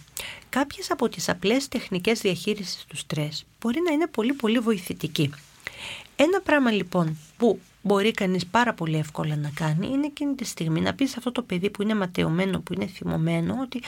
κάποιες 0.49 0.91
από 0.91 1.09
τις 1.09 1.29
απλές 1.29 1.67
τεχνικές 1.67 2.19
διαχείρισης 2.21 2.85
του 2.87 2.95
στρες 2.95 3.45
μπορεί 3.61 3.81
να 3.85 3.91
είναι 3.91 4.07
πολύ 4.07 4.33
πολύ 4.33 4.59
βοηθητική. 4.59 5.31
Ένα 6.15 6.41
πράγμα 6.41 6.71
λοιπόν 6.71 7.17
που 7.37 7.59
μπορεί 7.81 8.11
κανείς 8.11 8.45
πάρα 8.45 8.73
πολύ 8.73 8.97
εύκολα 8.97 9.35
να 9.35 9.49
κάνει 9.53 9.87
είναι 9.87 10.05
εκείνη 10.05 10.35
τη 10.35 10.45
στιγμή 10.45 10.81
να 10.81 10.93
πεις 10.93 11.09
σε 11.09 11.15
αυτό 11.17 11.31
το 11.31 11.41
παιδί 11.41 11.69
που 11.69 11.81
είναι 11.81 11.95
ματαιωμένο, 11.95 12.59
που 12.59 12.73
είναι 12.73 12.85
θυμωμένο 12.85 13.57
ότι 13.61 13.81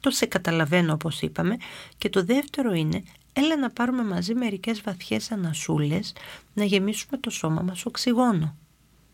το 0.00 0.10
σε 0.10 0.26
καταλαβαίνω 0.26 0.92
όπως 0.92 1.20
είπαμε 1.20 1.56
και 1.98 2.08
το 2.08 2.24
δεύτερο 2.24 2.72
είναι 2.72 3.02
έλα 3.32 3.56
να 3.56 3.70
πάρουμε 3.70 4.04
μαζί 4.04 4.34
μερικές 4.34 4.80
βαθιές 4.80 5.30
ανασούλες 5.30 6.12
να 6.54 6.64
γεμίσουμε 6.64 7.18
το 7.18 7.30
σώμα 7.30 7.62
μας 7.62 7.86
οξυγόνο. 7.86 8.56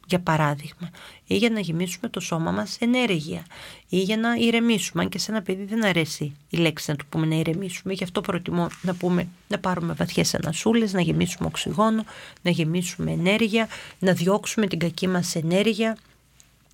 Για 0.07 0.21
παράδειγμα, 0.21 0.91
ή 1.27 1.37
για 1.37 1.51
να 1.51 1.61
γεμίσουμε 1.61 2.09
το 2.09 2.21
σώμα 2.21 2.51
μας 2.51 2.77
ενέργεια, 2.81 3.47
ή 3.89 3.99
για 3.99 4.17
να 4.17 4.35
ηρεμήσουμε, 4.35 5.03
αν 5.03 5.09
και 5.09 5.19
σε 5.19 5.31
ένα 5.31 5.43
παιδί 5.43 5.65
δεν 5.65 5.85
αρέσει 5.85 6.37
η 6.49 6.57
λέξη 6.57 6.91
να 6.91 6.97
του 6.97 7.07
πούμε 7.09 7.27
να 7.27 7.35
ηρεμήσουμε, 7.35 7.93
γι' 7.93 8.05
αυτό 8.05 8.21
προτιμώ 8.21 8.67
να 8.83 8.95
πούμε 8.95 9.29
να 9.49 9.59
πάρουμε 9.59 9.93
βαθιές 9.93 10.35
ανασούλες, 10.35 10.93
να 10.93 11.01
γεμίσουμε 11.01 11.49
οξυγόνο, 11.49 12.05
να 12.43 12.51
γεμίσουμε 12.51 13.11
ενέργεια, 13.13 13.69
να 13.99 14.13
διώξουμε 14.13 14.67
την 14.67 14.79
κακή 14.79 15.09
μας 15.09 15.35
ενέργεια 15.35 15.97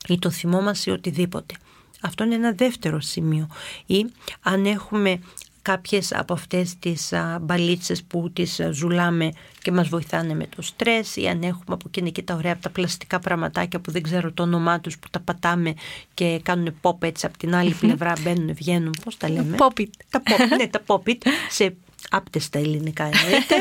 ή 0.09 0.19
το 0.19 0.31
θυμό 0.31 0.61
μας 0.61 0.87
ή 0.87 0.91
οτιδήποτε. 0.91 1.55
Αυτό 2.01 2.25
είναι 2.25 2.35
ένα 2.35 2.53
δεύτερο 2.53 3.01
σημείο. 3.01 3.49
Ή 3.87 4.07
αν 4.43 4.67
έχουμε 4.67 5.21
κάποιες 5.63 6.13
από 6.13 6.33
αυτές 6.33 6.79
τις 6.79 7.13
α, 7.13 7.39
μπαλίτσες 7.43 8.03
που 8.03 8.31
τις 8.33 8.61
ζουλάμε 8.71 9.33
και 9.63 9.73
μας 9.73 9.89
βοηθάνε 9.89 10.35
με 10.35 10.47
το 10.47 10.63
στρες 10.63 11.17
ή 11.17 11.27
αν 11.27 11.43
έχουμε 11.43 11.65
από 11.67 11.85
εκείνη 11.87 12.13
και 12.13 12.23
τα 12.23 12.35
ωραία 12.35 12.59
τα 12.59 12.71
πλαστικά 12.71 13.19
πραγματάκια 13.19 13.81
που 13.81 13.91
δεν 13.91 14.03
ξέρω 14.03 14.33
το 14.33 14.43
όνομά 14.43 14.81
τους 14.81 14.99
που 14.99 15.09
τα 15.11 15.21
πατάμε 15.21 15.75
και 16.15 16.41
κάνουν 16.43 16.75
pop 16.81 17.03
έτσι 17.03 17.27
από 17.27 17.39
την 17.39 17.55
άλλη 17.55 17.75
πλευρά 17.75 18.13
μπαίνουν, 18.21 18.55
βγαίνουν, 18.55 18.95
πώς 19.05 19.17
τα 19.17 19.31
λέμε; 19.31 19.57
Pop 19.59 19.81
it. 19.81 19.89
τα 20.11 20.23
pop, 20.25 20.57
ναι 20.57 20.67
τα 20.67 20.83
pop 20.87 21.09
it, 21.09 21.19
σε 21.51 21.77
άπτες 22.11 22.49
τα 22.49 22.59
ελληνικά 22.59 23.05
εννοείται 23.05 23.55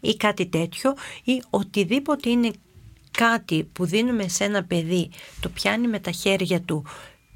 ή 0.00 0.16
κάτι 0.16 0.46
τέτοιο 0.46 0.94
ή 1.24 1.42
οτιδήποτε 1.50 2.30
είναι 2.30 2.50
κάτι 3.10 3.68
που 3.72 3.84
δίνουμε 3.84 4.28
σε 4.28 4.44
ένα 4.44 4.64
παιδί 4.64 5.10
το 5.40 5.48
πιάνει 5.48 5.88
με 5.88 5.98
τα 5.98 6.10
χέρια 6.10 6.60
του 6.60 6.84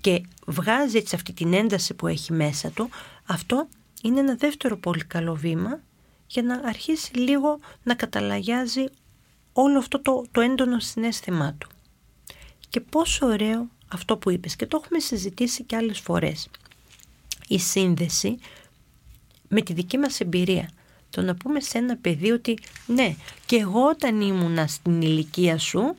και 0.01 0.23
βγάζει 0.47 0.97
έτσι 0.97 1.15
αυτή 1.15 1.33
την 1.33 1.53
ένταση 1.53 1.95
που 1.95 2.07
έχει 2.07 2.33
μέσα 2.33 2.71
του, 2.71 2.89
αυτό 3.31 3.69
είναι 4.03 4.21
ένα 4.21 4.35
δεύτερο 4.35 4.77
πολύ 4.77 5.05
καλό 5.05 5.35
βήμα 5.35 5.81
για 6.27 6.43
να 6.43 6.55
αρχίσει 6.55 7.15
λίγο 7.15 7.59
να 7.83 7.95
καταλαγιάζει 7.95 8.85
όλο 9.53 9.79
αυτό 9.79 10.01
το, 10.01 10.25
το 10.31 10.41
έντονο 10.41 10.79
συνέστημά 10.79 11.55
του. 11.59 11.69
Και 12.69 12.81
πόσο 12.81 13.27
ωραίο 13.27 13.69
αυτό 13.89 14.17
που 14.17 14.31
είπες 14.31 14.57
και 14.57 14.67
το 14.67 14.81
έχουμε 14.83 14.99
συζητήσει 14.99 15.63
και 15.65 15.77
άλλες 15.77 15.99
φορές. 15.99 16.51
Η 17.49 17.59
σύνδεση 17.59 18.39
με 19.49 19.61
τη 19.63 19.73
δική 19.73 19.99
μας 19.99 20.21
εμπειρία. 20.21 20.71
Το 21.11 21.23
να 21.23 21.35
πούμε 21.35 21.61
σε 21.61 21.79
ένα 21.79 21.97
παιδί 21.97 22.31
ότι 22.31 22.59
ναι 22.87 23.15
και 23.47 23.57
εγώ 23.57 23.87
όταν 23.87 24.21
ήμουνα 24.21 24.67
στην 24.67 25.03
ηλικία 25.03 25.59
σου 25.59 25.97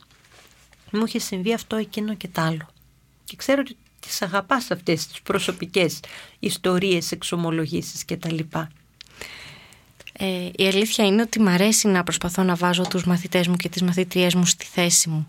μου 0.92 1.04
είχε 1.06 1.20
συμβεί 1.20 1.54
αυτό 1.54 1.76
εκείνο 1.76 2.16
και 2.16 2.28
τ' 2.28 2.40
άλλο. 2.40 2.68
Και 3.24 3.36
ξέρω 3.36 3.62
ότι 3.66 3.78
τις 4.08 4.22
αγαπάς 4.22 4.72
αυτές 4.72 5.08
τις 5.08 5.22
προσωπικές 5.22 6.00
ιστορίες, 6.40 7.12
εξομολογήσεις 7.12 8.06
κτλ. 8.06 8.40
Ε, 10.14 10.50
η 10.56 10.68
αλήθεια 10.68 11.06
είναι 11.06 11.22
ότι 11.22 11.40
μ' 11.42 11.48
αρέσει 11.48 11.88
να 11.88 12.04
προσπαθώ 12.04 12.44
να 12.44 12.56
βάζω 12.56 12.84
τους 12.84 13.06
μαθητές 13.06 13.48
μου 13.48 13.56
και 13.56 13.70
τις 13.70 13.82
μαθήτριές 13.82 14.36
μου 14.36 14.46
στη 14.46 14.66
θέση 14.66 15.10
μου. 15.10 15.28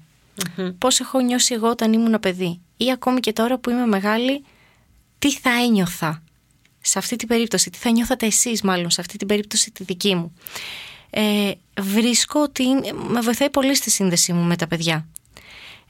mm 0.57 0.75
Πώς 0.79 1.01
έχω 1.01 1.21
νιώσει 1.21 1.55
εγώ 1.55 1.69
όταν 1.69 1.93
ήμουν 1.93 2.21
παιδί 2.21 2.61
ή 2.77 2.91
ακόμη 2.93 3.21
και 3.21 3.33
τώρα 3.33 3.59
που 3.59 3.71
είμαι 3.71 3.87
μεγάλη, 3.87 4.45
τι 5.19 5.33
θα 5.33 5.51
ένιωθα; 5.51 6.23
Σε 6.81 6.99
αυτή 6.99 7.17
την 7.17 7.29
περίπτωση, 7.29 7.71
τι 7.71 7.79
θα 7.79 7.91
νιώθατε 7.91 8.27
εσείς 8.27 8.63
μάλλον 8.63 8.91
σε 8.91 9.01
αυτή 9.01 9.17
την 9.17 9.27
περίπτωση 9.27 9.71
τη 9.71 9.85
δική 9.85 10.15
μου; 10.15 10.33
Ε, 11.11 11.53
βρίσκω 11.81 12.41
ότι 12.41 12.65
με 13.09 13.21
βοηθάει 13.21 13.51
πολύ 13.51 13.75
στη 13.75 13.91
σύνδεσή 13.91 14.33
μου 14.33 14.43
με 14.43 14.57
τα 14.57 14.67
παιδιά. 14.67 15.07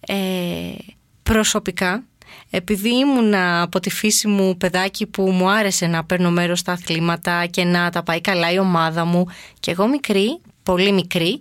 Ε, 0.06 0.74
προσωπικά 1.22 2.04
επειδή 2.50 2.88
ήμουν 2.88 3.34
από 3.34 3.80
τη 3.80 3.90
φύση 3.90 4.28
μου 4.28 4.56
παιδάκι 4.56 5.06
που 5.06 5.22
μου 5.30 5.50
άρεσε 5.50 5.86
να 5.86 6.04
παίρνω 6.04 6.30
μέρος 6.30 6.58
στα 6.58 6.72
αθλήματα 6.72 7.46
και 7.46 7.64
να 7.64 7.90
τα 7.90 8.02
πάει 8.02 8.20
καλά 8.20 8.50
η 8.52 8.58
ομάδα 8.58 9.04
μου 9.04 9.26
και 9.60 9.70
εγώ 9.70 9.86
μικρή, 9.86 10.40
πολύ 10.62 10.92
μικρή, 10.92 11.40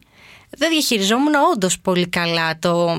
δεν 0.50 0.70
διαχειριζόμουν 0.70 1.34
όντως 1.54 1.80
πολύ 1.80 2.08
καλά 2.08 2.60
το, 2.60 2.98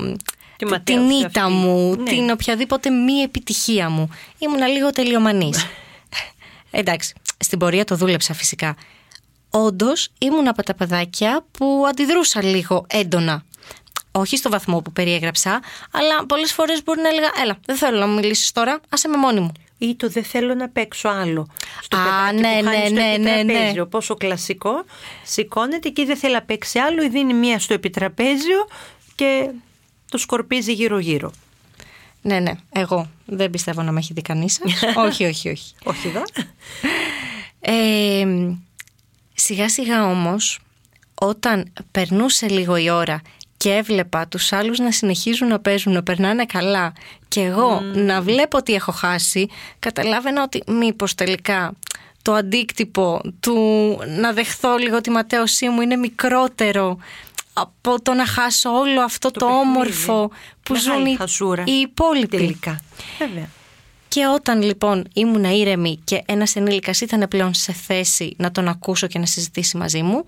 Τη 0.57 0.79
την 0.83 1.09
ήττα 1.09 1.43
αυτή. 1.43 1.53
μου, 1.53 1.95
Ναι. 1.95 2.03
την 2.03 2.29
οποιαδήποτε 2.29 2.89
μη 2.89 3.13
επιτυχία 3.13 3.89
μου. 3.89 4.09
Ήμουνα 4.37 4.67
λίγο 4.67 4.89
τελειομανής. 4.89 5.65
Εντάξει, 6.71 7.13
στην 7.37 7.59
πορεία 7.59 7.83
το 7.83 7.95
δούλεψα 7.95 8.33
φυσικά. 8.33 8.75
Όντως 9.49 10.09
ήμουν 10.17 10.47
από 10.47 10.63
τα 10.63 10.73
παιδάκια 10.73 11.45
που 11.51 11.83
αντιδρούσα 11.89 12.43
λίγο 12.43 12.85
έντονα. 12.89 13.43
Όχι 14.15 14.37
στο 14.37 14.49
βαθμό 14.49 14.81
που 14.81 14.91
περιέγραψα, 14.91 15.61
αλλά 15.91 16.25
πολλές 16.25 16.53
φορές 16.53 16.83
μπορεί 16.83 17.01
να 17.01 17.09
έλεγα 17.09 17.31
«Έλα, 17.43 17.57
δεν 17.65 17.75
θέλω 17.75 17.99
να 17.99 18.07
μου 18.07 18.13
μιλήσεις 18.13 18.51
τώρα, 18.51 18.79
άσε 18.89 19.07
με 19.07 19.17
μόνη 19.17 19.39
μου». 19.39 19.51
Ή 19.77 19.95
το 19.95 20.09
δεν 20.09 20.23
θέλω 20.23 20.53
να 20.53 20.69
παίξω 20.69 21.09
άλλο. 21.09 21.47
Στο 21.81 21.97
Α, 21.97 22.01
παιδάκι 22.03 22.41
ναι, 22.41 22.59
που 22.59 22.65
χάνεις 22.65 22.91
ναι, 22.91 23.13
στο 23.13 23.21
ναι, 23.21 23.31
ναι, 23.31 23.39
επιτραπέζιο. 23.39 23.83
ναι. 23.83 23.89
Πόσο 23.89 24.15
κλασικό. 24.15 24.83
Σηκώνεται 25.23 25.89
και 25.89 26.05
δεν 26.05 26.17
θέλει 26.17 26.33
να 26.33 26.41
παίξει 26.41 26.79
άλλο 26.79 27.03
ή 27.03 27.09
δίνει 27.09 27.33
μία 27.33 27.59
στο 27.59 27.73
επιτραπέζιο 27.73 28.67
και 29.15 29.49
το 30.11 30.17
σκορπίζει 30.17 30.73
γύρω-γύρω. 30.73 31.31
Ναι, 32.21 32.39
ναι, 32.39 32.51
εγώ 32.71 33.09
δεν 33.25 33.49
πιστεύω 33.49 33.81
να 33.81 33.91
με 33.91 33.99
έχει 33.99 34.13
δει 34.13 34.21
κανείς 34.21 34.53
σας. 34.53 34.81
όχι, 35.07 35.25
όχι, 35.25 35.49
όχι. 35.49 35.73
Όχι 35.83 36.07
εδώ. 36.07 36.23
Ε, 37.59 38.25
σιγά 39.33 39.69
σιγά 39.69 40.05
όμως 40.05 40.59
όταν 41.13 41.73
περνούσε 41.91 42.47
λίγο 42.49 42.75
η 42.75 42.89
ώρα 42.89 43.21
και 43.63 43.73
έβλεπα 43.73 44.27
τους 44.27 44.53
άλλους 44.53 44.79
να 44.79 44.91
συνεχίζουν 44.91 45.47
να 45.47 45.59
παίζουν, 45.59 45.93
να 45.93 46.03
περνάνε 46.03 46.45
καλά 46.45 46.93
και 47.27 47.41
εγώ 47.41 47.79
να 47.93 48.21
βλέπω 48.21 48.57
ότι 48.57 48.73
έχω 48.73 48.91
χάσει, 48.91 49.47
καταλάβαινα 49.79 50.43
ότι 50.43 50.63
μήπως 50.67 51.15
τελικά 51.15 51.73
το 52.21 52.33
αντίκτυπο 52.33 53.21
του 53.39 53.55
να 54.07 54.33
δεχθώ 54.33 54.77
λίγο 54.77 55.01
τη 55.01 55.09
ματέωσή 55.09 55.69
μου 55.69 55.81
είναι 55.81 55.95
μικρότερο 55.95 56.97
από 57.53 58.01
το 58.01 58.13
να 58.13 58.25
χάσω 58.25 58.69
όλο 58.69 59.01
αυτό 59.01 59.31
το, 59.31 59.45
παιχνίδι. 59.45 59.67
όμορφο 59.67 60.31
που 60.63 60.73
Μεγάλη 60.73 60.97
ζουν 60.97 61.05
οι, 61.05 61.15
χασούρα. 61.15 61.63
οι 61.67 61.71
υπόλοιποι. 61.79 62.37
Τελικά. 62.37 62.79
Βέβαια. 63.19 63.49
Και 64.07 64.25
όταν 64.27 64.61
λοιπόν 64.61 65.07
ήμουν 65.13 65.43
ήρεμη 65.43 65.99
και 66.03 66.23
ένας 66.25 66.55
ενήλικας 66.55 67.01
ήταν 67.01 67.25
πλέον 67.29 67.53
σε 67.53 67.71
θέση 67.73 68.33
να 68.37 68.51
τον 68.51 68.67
ακούσω 68.67 69.07
και 69.07 69.19
να 69.19 69.25
συζητήσει 69.25 69.77
μαζί 69.77 70.01
μου, 70.01 70.25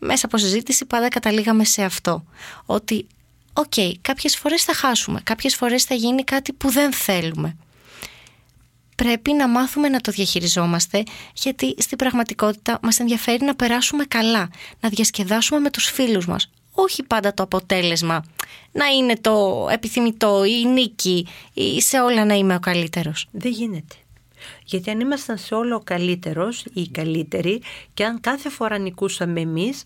μέσα 0.00 0.26
από 0.26 0.38
συζήτηση 0.38 0.84
πάντα 0.84 1.08
καταλήγαμε 1.08 1.64
σε 1.64 1.82
αυτό. 1.82 2.24
Ότι, 2.66 3.06
οκ, 3.52 3.72
κάποιες 4.00 4.36
φορές 4.36 4.64
θα 4.64 4.74
χάσουμε, 4.74 5.20
κάποιες 5.24 5.56
φορές 5.56 5.84
θα 5.84 5.94
γίνει 5.94 6.24
κάτι 6.24 6.52
που 6.52 6.70
δεν 6.70 6.92
θέλουμε. 6.92 7.56
Πρέπει 8.96 9.32
να 9.32 9.48
μάθουμε 9.48 9.88
να 9.88 10.00
το 10.00 10.12
διαχειριζόμαστε 10.12 11.02
γιατί 11.34 11.74
στην 11.78 11.98
πραγματικότητα 11.98 12.78
μας 12.82 12.98
ενδιαφέρει 12.98 13.44
να 13.44 13.54
περάσουμε 13.54 14.04
καλά, 14.04 14.50
να 14.80 14.88
διασκεδάσουμε 14.88 15.60
με 15.60 15.70
τους 15.70 15.84
φίλους 15.84 16.26
μας. 16.26 16.50
Όχι 16.72 17.02
πάντα 17.02 17.34
το 17.34 17.42
αποτέλεσμα 17.42 18.24
να 18.72 18.86
είναι 18.86 19.16
το 19.16 19.68
επιθυμητό 19.72 20.44
ή 20.44 20.62
η 20.64 20.68
νίκη 20.68 21.26
ή 21.52 21.80
σε 21.80 22.00
όλα 22.00 22.24
να 22.24 22.34
είμαι 22.34 22.54
ο 22.54 22.60
καλύτερος. 22.60 23.26
Δεν 23.30 23.52
γίνεται. 23.52 23.94
Γιατί 24.64 24.90
αν 24.90 25.00
ήμασταν 25.00 25.38
σε 25.38 25.54
όλο 25.54 25.74
ο 25.76 25.80
καλύτερος 25.84 26.64
ή 26.64 26.80
οι 26.80 26.90
καλύτεροι 26.90 27.62
και 27.94 28.04
αν 28.04 28.20
κάθε 28.20 28.48
φορά 28.48 28.78
νικούσαμε 28.78 29.40
εμείς 29.40 29.82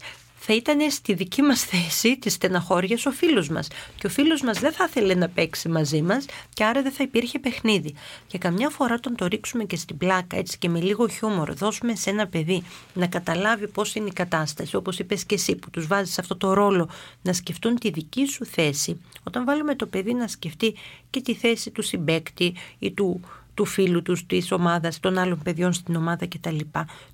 θα 0.47 0.55
ήταν 0.55 0.91
στη 0.91 1.15
δική 1.15 1.43
μας 1.43 1.65
θέση 1.65 2.19
τη 2.19 2.31
στεναχώριας 2.31 3.07
ο 3.07 3.11
φίλος 3.11 3.49
μας. 3.49 3.69
Και 3.99 4.07
ο 4.07 4.11
φίλος 4.11 4.43
μας 4.43 4.61
δεν 4.61 4.73
θα 4.73 4.85
ήθελε 4.89 5.15
να 5.15 5.29
παίξει 5.29 5.69
μαζί 5.69 6.03
μας 6.03 6.27
και 6.55 6.65
άρα 6.65 6.83
δεν 6.83 6.93
θα 6.93 7.03
υπήρχε 7.03 7.39
παιχνίδι. 7.39 7.95
Και 8.27 8.39
καμιά 8.39 8.69
φορά 8.69 9.01
τον 9.01 9.15
το 9.17 9.27
ρίξουμε 9.27 9.65
και 9.65 9.77
στην 9.77 9.97
πλάκα 9.97 10.37
έτσι 10.37 10.59
και 10.59 10.69
με 10.69 10.81
λίγο 10.81 11.09
χιούμορ 11.09 11.55
δώσουμε 11.55 11.95
σε 11.95 12.11
ένα 12.11 12.27
παιδί 12.27 12.63
να 12.95 13.07
καταλάβει 13.07 13.69
πώς 13.69 13.95
είναι 13.95 14.09
η 14.09 14.13
κατάσταση 14.13 14.77
όπως 14.77 14.99
είπες 14.99 15.25
και 15.25 15.35
εσύ 15.35 15.57
που 15.57 15.71
τους 15.71 15.87
βάζεις 15.87 16.19
αυτό 16.19 16.37
το 16.37 16.53
ρόλο 16.53 16.91
να 17.23 17.33
σκεφτούν 17.33 17.75
τη 17.75 17.91
δική 17.91 18.27
σου 18.27 18.45
θέση. 18.45 19.01
Όταν 19.23 19.45
βάλουμε 19.45 19.75
το 19.75 19.87
παιδί 19.87 20.15
να 20.15 20.29
σκεφτεί 20.29 20.75
και 21.11 21.21
τη 21.21 21.35
θέση 21.35 21.71
του 21.71 21.83
συμπέκτη 21.83 22.55
ή 22.79 22.93
του 22.93 23.21
του 23.55 23.65
φίλου 23.65 24.03
τους, 24.03 24.27
της 24.27 24.53
ομάδας, 24.53 25.01
των 25.01 25.19
άλλων 25.19 25.41
παιδιών 25.43 25.73
στην 25.73 25.97
ομάδα 25.97 26.27
κτλ. 26.27 26.59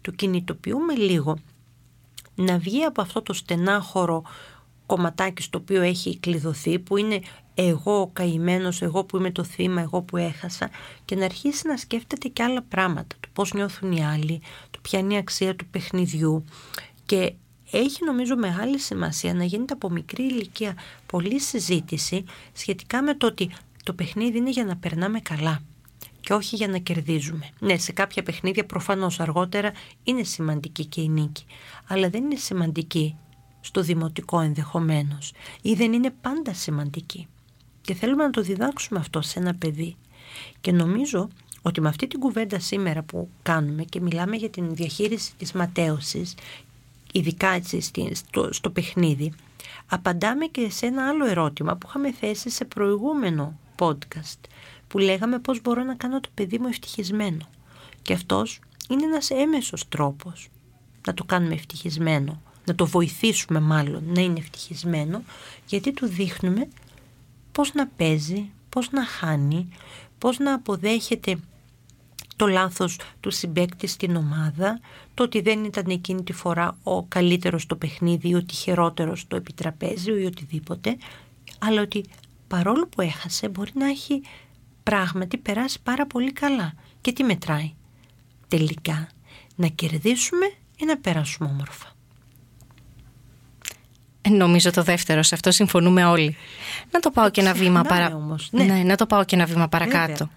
Το 0.01 0.11
κινητοποιούμε 0.11 0.95
λίγο 0.95 1.39
να 2.35 2.59
βγει 2.59 2.85
από 2.85 3.01
αυτό 3.01 3.23
το 3.23 3.33
στενάχωρο 3.33 4.23
κομματάκι 4.87 5.43
στο 5.43 5.59
οποίο 5.59 5.83
έχει 5.83 6.19
κλειδωθεί 6.19 6.79
που 6.79 6.97
είναι 6.97 7.21
εγώ 7.55 8.01
ο 8.01 8.07
καημένος, 8.13 8.83
εγώ 8.83 9.05
που 9.05 9.17
είμαι 9.17 9.31
το 9.31 9.45
θύμα, 9.45 9.81
εγώ 9.81 10.03
που 10.03 10.17
έχασα 10.17 10.71
και 11.05 11.17
να 11.17 11.25
αρχίσει 11.25 11.69
να 11.69 11.77
σκέφτεται 11.77 12.29
και 12.29 12.43
άλλα 12.43 12.63
πράγματα, 12.63 13.17
το 13.21 13.29
πώς 13.33 13.53
νιώθουν 13.53 13.93
οι 13.93 14.05
άλλοι, 14.05 14.41
το 14.71 14.79
ποια 14.83 14.99
είναι 14.99 15.15
η 15.15 15.17
αξία 15.17 15.57
του 15.57 15.67
παιχνιδιού. 15.67 16.45
Και 17.07 17.35
έχει 17.71 18.05
νομίζω 18.05 18.37
μεγάλη 18.37 18.79
σημασία 18.79 19.35
να 19.35 19.45
γίνεται 19.45 19.73
από 19.73 19.91
μικρή 19.91 20.23
ηλικία 20.23 20.75
πολλή 21.07 21.41
συζήτηση 21.41 22.25
σχετικά 22.53 23.03
με 23.03 23.15
το 23.15 23.27
ότι 23.27 23.51
το 23.85 23.93
παιχνίδι 23.93 24.39
είναι 24.39 24.51
για 24.51 24.65
να 24.65 24.77
περνάμε 24.77 25.21
καλά 25.21 25.63
και 26.21 26.33
όχι 26.33 26.57
για 26.57 26.69
να 26.69 26.79
κερδίζουμε. 26.79 27.49
Ναι, 27.59 27.79
σε 27.79 27.93
κάποια 27.93 28.23
παιχνίδια 28.23 28.65
προφανώς 28.65 29.21
αργότερα 29.21 29.73
είναι 30.05 30.23
σημαντική 30.23 30.85
και 30.85 31.01
η 31.01 31.09
νίκη, 31.09 31.45
αλλά 31.87 32.09
δεν 32.09 32.25
είναι 32.25 32.37
σημαντική 32.37 33.17
στο 33.61 33.83
δημοτικό 33.83 34.41
ενδεχομένως 34.41 35.33
ή 35.63 35.75
δεν 35.75 35.93
είναι 35.93 36.11
πάντα 36.21 36.55
σημαντική. 36.55 37.27
Και 37.81 37.95
θέλουμε 37.95 38.23
να 38.23 38.31
το 38.31 38.41
διδάξουμε 38.41 38.99
αυτό 38.99 39.21
σε 39.21 39.39
ένα 39.39 39.55
παιδί. 39.55 39.97
Και 40.61 40.73
νομίζω 40.73 41.29
ότι 41.63 41.81
με 41.81 41.89
αυτή 41.89 42.07
την 42.07 42.21
κουβέντα 42.21 42.59
σήμερα 42.59 43.03
που 43.03 43.29
κάνουμε 43.43 43.83
και 43.83 44.01
μιλάμε 44.01 44.37
για 44.37 44.51
την 44.51 44.75
διαχείριση 44.75 45.33
της 45.37 45.53
ματέωσης 45.53 46.35
ειδικά 47.13 47.49
έτσι 47.49 47.81
στο, 48.15 48.53
στο 48.53 48.71
παιχνίδι, 48.71 49.33
απαντάμε 49.87 50.47
και 50.47 50.71
σε 50.71 50.87
ένα 50.87 51.09
άλλο 51.09 51.27
ερώτημα 51.27 51.77
που 51.77 51.87
είχαμε 51.89 52.13
θέσει 52.13 52.51
σε 52.51 52.65
προηγούμενο 52.65 53.59
podcast 53.79 54.41
που 54.91 54.99
λέγαμε 54.99 55.39
πώς 55.39 55.61
μπορώ 55.61 55.83
να 55.83 55.95
κάνω 55.95 56.21
το 56.21 56.29
παιδί 56.35 56.59
μου 56.59 56.67
ευτυχισμένο. 56.67 57.49
Και 58.03 58.13
αυτός 58.13 58.61
είναι 58.89 59.05
ένας 59.05 59.31
έμεσος 59.31 59.89
τρόπος 59.89 60.49
να 61.07 61.15
το 61.15 61.25
κάνουμε 61.25 61.55
ευτυχισμένο, 61.55 62.43
να 62.65 62.75
το 62.75 62.87
βοηθήσουμε 62.87 63.61
μάλλον 63.61 64.03
να 64.07 64.21
είναι 64.21 64.39
ευτυχισμένο, 64.39 65.23
γιατί 65.67 65.93
του 65.93 66.07
δείχνουμε 66.07 66.69
πώς 67.53 67.75
να 67.75 67.87
παίζει, 67.87 68.51
πώς 68.69 68.91
να 68.91 69.05
χάνει, 69.05 69.69
πώς 70.19 70.39
να 70.39 70.55
αποδέχεται 70.55 71.39
το 72.37 72.47
λάθος 72.47 72.99
του 73.21 73.31
συμπέκτη 73.31 73.87
στην 73.87 74.17
ομάδα, 74.17 74.81
το 75.15 75.23
ότι 75.23 75.41
δεν 75.41 75.65
ήταν 75.65 75.85
εκείνη 75.89 76.23
τη 76.23 76.33
φορά 76.33 76.79
ο 76.83 77.03
καλύτερος 77.03 77.63
στο 77.63 77.77
παιχνίδι 77.77 78.29
ή 78.29 78.35
ο 78.35 78.45
τυχερότερος 78.45 79.21
στο 79.21 79.37
επιτραπέζιο 79.37 80.17
ή 80.17 80.25
οτιδήποτε, 80.25 80.97
αλλά 81.59 81.83
ότι 81.83 82.05
παρόλο 82.49 82.87
που 82.87 83.01
έχασε 83.01 83.49
μπορεί 83.49 83.71
να 83.75 83.87
έχει 83.87 84.23
πράγματι 84.83 85.37
περάσει 85.37 85.79
πάρα 85.83 86.07
πολύ 86.07 86.33
καλά. 86.33 86.73
Και 87.01 87.13
τι 87.13 87.23
μετράει; 87.23 87.75
Τελικά 88.49 89.09
να 89.55 89.67
κερδίσουμε 89.67 90.47
ή 90.77 90.85
να 90.85 90.97
περάσουμε 90.97 91.49
όμορφα. 91.49 91.87
Ε, 94.23 94.31
νομίζω 94.31 94.71
το 94.71 94.83
δεύτερο, 94.83 95.23
σε 95.23 95.35
αυτό 95.35 95.51
συμφωνούμε 95.51 96.05
όλοι. 96.05 96.37
Να 96.91 97.01
το 97.01 97.11
πάω 97.11 97.31
και 97.31 97.41
ένα 97.41 97.53
βήμα, 97.53 97.83
παρα... 97.83 98.37
Ναι. 98.51 98.65
ναι. 98.65 98.83
να 98.83 98.97
το 98.97 99.07
πάω 99.07 99.25
και 99.25 99.37
ένα 99.37 99.45
βήμα 99.45 99.69
παρακάτω. 99.69 100.31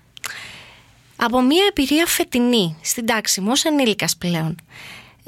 Από 1.15 1.41
μια 1.41 1.63
εμπειρία 1.69 2.05
φετινή, 2.05 2.77
στην 2.81 3.05
τάξη 3.05 3.41
μου, 3.41 3.47
ως 3.51 3.63
ενήλικας 3.63 4.17
πλέον. 4.17 4.55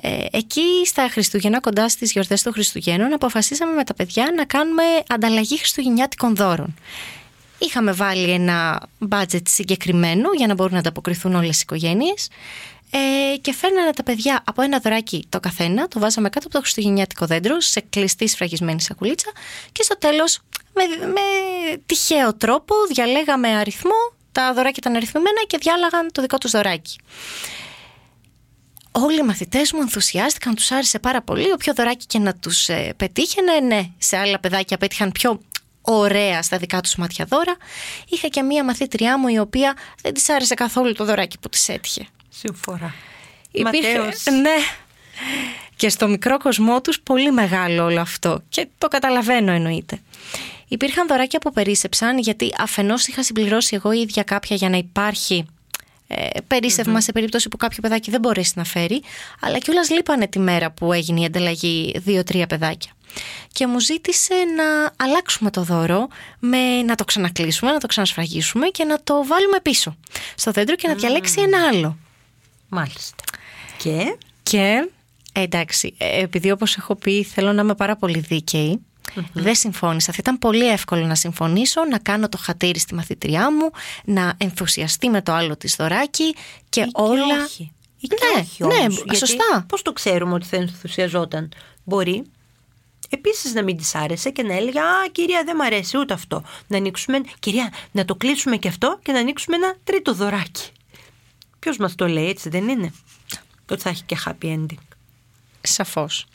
Ε, 0.02 0.26
εκεί 0.32 0.62
στα 0.86 1.10
Χριστούγεννα, 1.12 1.60
κοντά 1.60 1.90
στις 1.90 2.12
γιορτές 2.12 2.42
των 2.42 2.54
Χριστουγέννων, 2.54 3.14
αποφασίσαμε 3.14 3.74
με 3.74 3.84
τα 3.84 3.94
παιδιά 3.94 4.32
να 4.36 4.46
κάνουμε 4.46 4.84
ανταλλαγή 5.08 5.58
χριστουγεννιάτικων 5.58 6.36
δώρων. 6.36 6.76
Είχαμε 7.58 7.92
βάλει 7.92 8.30
ένα 8.30 8.88
budget 9.10 9.48
συγκεκριμένο 9.48 10.30
για 10.38 10.48
να 10.48 10.54
μπορούν 10.54 10.74
να 10.74 10.80
ανταποκριθούν 10.80 11.36
όλες 11.36 11.58
οι 11.58 11.62
οικογένειες 11.64 12.30
ε, 12.92 13.38
και 13.38 13.54
φέρνανε 13.54 13.92
τα 13.92 14.04
παιδιά 14.04 14.44
από 14.46 14.62
ένα 14.62 14.80
δωράκι 14.80 15.26
το 15.30 15.40
καθένα, 15.40 15.88
το 15.88 16.00
βάζαμε 16.00 16.30
κάτω 16.30 16.46
από 16.46 16.56
το 16.56 16.62
χριστουγεννιάτικο 16.62 17.26
δέντρο 17.26 17.60
σε 17.60 17.84
κλειστή 17.90 18.28
σφραγισμένη 18.28 18.82
σακουλίτσα 18.82 19.32
και 19.72 19.84
στο 19.84 19.98
τέλος 19.98 20.40
με, 20.74 21.06
με 21.06 21.22
τυχαίο 21.86 22.36
τρόπο 22.36 22.76
διαλέγαμε 22.94 23.48
αριθμό, 23.48 24.14
τα 24.32 24.54
δωράκια 24.54 24.78
ήταν 24.78 24.96
αριθμημένα 24.96 25.42
και 25.48 25.58
διάλαγαν 25.58 26.12
το 26.12 26.22
δικό 26.22 26.38
τους 26.38 26.52
δωράκι. 26.52 27.00
Όλοι 28.92 29.20
οι 29.20 29.24
μαθητές 29.24 29.72
μου 29.72 29.82
ενθουσιάστηκαν, 29.82 30.56
τους 30.56 30.72
άρεσε 30.72 31.00
πάρα 31.00 31.22
πολύ. 31.22 31.52
Όποιο 31.52 31.74
δωράκι 31.74 32.06
και 32.06 32.20
να 32.20 32.34
τους 32.34 32.70
ε, 32.70 32.94
πετύχαινε, 32.98 33.60
ναι, 33.60 33.90
σε 33.98 34.18
άλλα 34.18 34.40
παιδάκια 34.40 34.78
πέτυχαν 34.78 35.12
πιο 35.12 35.40
ωραία 35.86 36.42
στα 36.42 36.58
δικά 36.58 36.82
τους 36.82 36.96
μάτια 36.96 37.26
δώρα. 37.26 37.58
Είχα 38.10 38.28
και 38.28 38.42
μία 38.42 38.64
μαθήτριά 38.64 39.20
μου 39.20 39.28
η 39.28 39.38
οποία 39.38 39.74
δεν 40.02 40.14
της 40.14 40.30
άρεσε 40.30 40.54
καθόλου 40.54 40.94
το 40.94 41.06
δωράκι 41.06 41.40
που 41.40 41.50
της 41.50 41.70
έτυχε. 41.70 42.08
Συμφορά. 42.30 42.94
Υπήρχε, 43.52 43.98
ναι. 44.42 44.56
Και 45.76 45.90
στο 45.90 46.08
μικρό 46.08 46.38
κοσμό 46.38 46.82
τους 46.82 47.00
πολύ 47.00 47.32
μεγάλο 47.32 47.84
όλο 47.84 48.02
αυτό. 48.02 48.42
Και 48.50 48.68
το 48.78 48.88
καταλαβαίνω 48.88 49.52
εννοείται. 49.52 50.00
Υπήρχαν 50.68 51.08
δωράκια 51.08 51.40
που 51.40 51.52
περίσεψαν 51.52 52.18
γιατί 52.18 52.54
αφενός 52.58 53.08
είχα 53.08 53.24
συμπληρώσει 53.24 53.76
εγώ 53.76 53.92
ίδια 53.92 54.24
κάποια 54.24 54.56
για 54.56 54.70
να 54.70 54.78
υπάρχει 54.78 55.46
ε, 56.08 56.28
περίσευμα 56.48 57.02
σε 57.02 57.12
περίπτωση 57.12 57.50
που 57.50 57.58
κάποιο 57.58 57.78
παιδάκι 57.82 58.12
δεν 58.12 58.20
μπορέσει 58.20 58.54
να 58.56 58.64
φέρει, 58.64 59.02
αλλά 59.42 59.58
κιόλας 59.58 59.90
λείπανε 59.90 60.28
τη 60.28 60.40
μέρα 60.40 60.72
που 60.72 60.94
έγινε 60.94 61.22
η 61.22 61.26
ανταλλαγή 61.26 62.00
δύο-τρία 62.00 62.48
παιδάκια. 62.48 62.92
Και 63.52 63.68
μου 63.68 63.80
ζήτησε 63.80 64.34
να 64.56 64.92
αλλάξουμε 65.06 65.52
το 65.52 65.64
δώρο, 65.64 66.08
με, 66.40 66.82
να 66.82 66.96
το 66.96 67.04
ξανακλείσουμε, 67.06 67.72
να 67.72 67.78
το 67.80 67.88
ξανασφραγίσουμε 67.88 68.68
και 68.68 68.84
να 68.84 69.04
το 69.04 69.26
βάλουμε 69.26 69.60
πίσω 69.62 69.98
στο 70.36 70.52
δέντρο 70.52 70.76
και 70.76 70.88
να 70.88 70.94
διαλέξει 70.94 71.42
ένα 71.42 71.68
άλλο. 71.68 71.98
Μάλιστα. 72.70 73.24
Και... 73.78 74.18
Και 74.44 74.90
εντάξει, 75.34 75.96
ε, 75.98 76.22
επειδή 76.22 76.52
όπως 76.52 76.78
έχω 76.78 76.96
πει 76.96 77.24
θέλω 77.24 77.54
να 77.54 77.62
είμαι 77.62 77.76
πάρα 77.76 77.96
πολύ 77.96 78.20
δίκαιη, 78.20 78.82
Δεν 79.34 79.56
συμφώνησα. 79.56 80.12
Θα 80.12 80.18
ήταν 80.20 80.40
πολύ 80.40 80.70
εύκολο 80.70 81.06
να 81.06 81.16
συμφωνήσω, 81.16 81.86
να 81.86 81.98
κάνω 81.98 82.30
το 82.30 82.38
χατήρι 82.38 82.80
στη 82.80 82.94
μαθητριά 82.94 83.52
μου, 83.52 83.70
να 84.06 84.34
ενθουσιαστεί 84.38 85.10
με 85.10 85.22
το 85.22 85.32
άλλο 85.34 85.58
της 85.58 85.76
δωράκι 85.76 86.36
και 86.70 86.82
Ή 86.82 86.90
όλα. 86.94 87.44
όχι. 87.46 87.72
Ή 88.00 88.08
Ναι, 88.08 88.42
όχι 88.42 88.64
όμως, 88.64 88.78
ναι, 88.78 88.86
γιατί 89.06 89.16
σωστά. 89.16 89.66
Πώς 89.68 89.82
το 89.82 89.94
ξέρουμε 89.94 90.34
ότι 90.34 90.46
θα 90.46 90.56
ενθουσιαζόταν. 90.56 91.52
Μπορεί 91.84 92.24
επίσης 93.16 93.54
να 93.54 93.64
μην 93.64 93.78
της 93.78 93.96
άρεσε 93.96 94.30
και 94.30 94.44
να 94.44 94.54
έλεγε 94.54 94.80
«Α, 94.80 95.08
κυρία, 95.12 95.44
δεν 95.46 95.56
μ' 95.56 95.62
αρέσει 95.62 95.98
ούτε 95.98 96.14
αυτό». 96.14 96.44
Να 96.68 96.78
ανοίξουμε, 96.78 97.22
κυρία, 97.40 97.74
να 97.92 98.06
το 98.06 98.16
κλείσουμε 98.16 98.58
και 98.58 98.68
αυτό 98.68 99.00
και 99.04 99.12
να 99.12 99.20
ανοίξουμε 99.20 99.56
ένα 99.56 99.76
τρίτο 99.84 100.14
δωράκι. 100.14 100.70
Ποιος 101.60 101.78
μας 101.78 101.96
το 101.96 102.08
λέει, 102.08 102.30
έτσι 102.30 102.50
δεν 102.50 102.68
είναι; 102.68 102.94
Ότι 103.72 103.82
θα 103.82 103.90
έχει 103.90 104.04
και 104.04 104.18
happy 104.26 104.46
ending. 104.46 104.84
Σαφώς. 105.62 106.26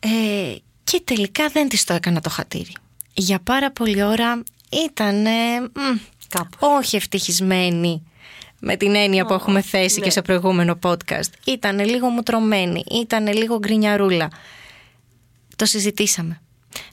Ε, 0.00 0.56
και 0.84 1.00
τελικά 1.04 1.48
δεν 1.48 1.68
της 1.68 1.84
το 1.84 1.94
έκανα 1.94 2.20
το 2.20 2.30
χατήρι. 2.30 2.72
Για 3.14 3.38
πάρα 3.38 3.70
πολλή 3.70 4.02
ώρα 4.02 4.42
ήταν 4.84 5.24
Κάπως. 6.28 6.58
όχι 6.60 6.96
ευτυχισμένη 6.96 8.02
με 8.60 8.76
την 8.76 8.94
έννοια 8.94 9.24
που 9.24 9.32
έχουμε 9.32 9.60
θέσει 9.60 9.98
ναι. 9.98 10.04
και 10.04 10.10
σε 10.10 10.22
προηγούμενο 10.22 10.78
podcast. 10.82 11.30
Ήταν 11.44 11.78
λίγο 11.84 12.08
μουτρωμένη, 12.08 12.84
ήταν 12.90 13.26
λίγο 13.26 13.58
γκρινιαρούλα. 13.58 14.30
Το 15.56 15.64
συζητήσαμε. 15.64 16.40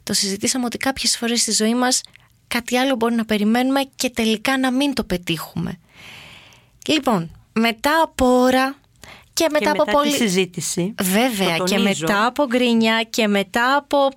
Το 0.04 0.13
συζητήσαμε 0.13 0.65
ότι 0.65 0.78
κάποιες 0.78 1.17
φορές 1.17 1.41
στη 1.41 1.52
ζωή 1.52 1.76
μας 1.76 2.02
κάτι 2.47 2.78
άλλο 2.78 2.95
μπορεί 2.95 3.15
να 3.15 3.26
περιμένουμε 3.26 3.82
και 3.95 4.10
τελικά 4.10 4.58
να 4.58 4.71
μην 4.71 4.93
το 4.93 5.04
πετύχουμε. 5.04 5.80
Λοιπόν, 6.88 7.32
μετά 7.54 8.02
από 8.04 8.26
ώρα 8.26 8.76
και 9.34 9.47
μετά, 9.52 9.63
και 9.63 9.69
από 9.69 9.84
μετά 9.86 9.91
πολύ... 9.91 10.12
τη 10.12 10.17
συζήτηση. 10.17 10.95
Βέβαια 11.02 11.58
το 11.58 11.63
και 11.63 11.76
τονίζω, 11.76 12.06
μετά 12.08 12.26
από 12.26 12.45
γκρίνια 12.45 13.04
και 13.10 13.28
μετά 13.28 13.76
από 13.76 14.10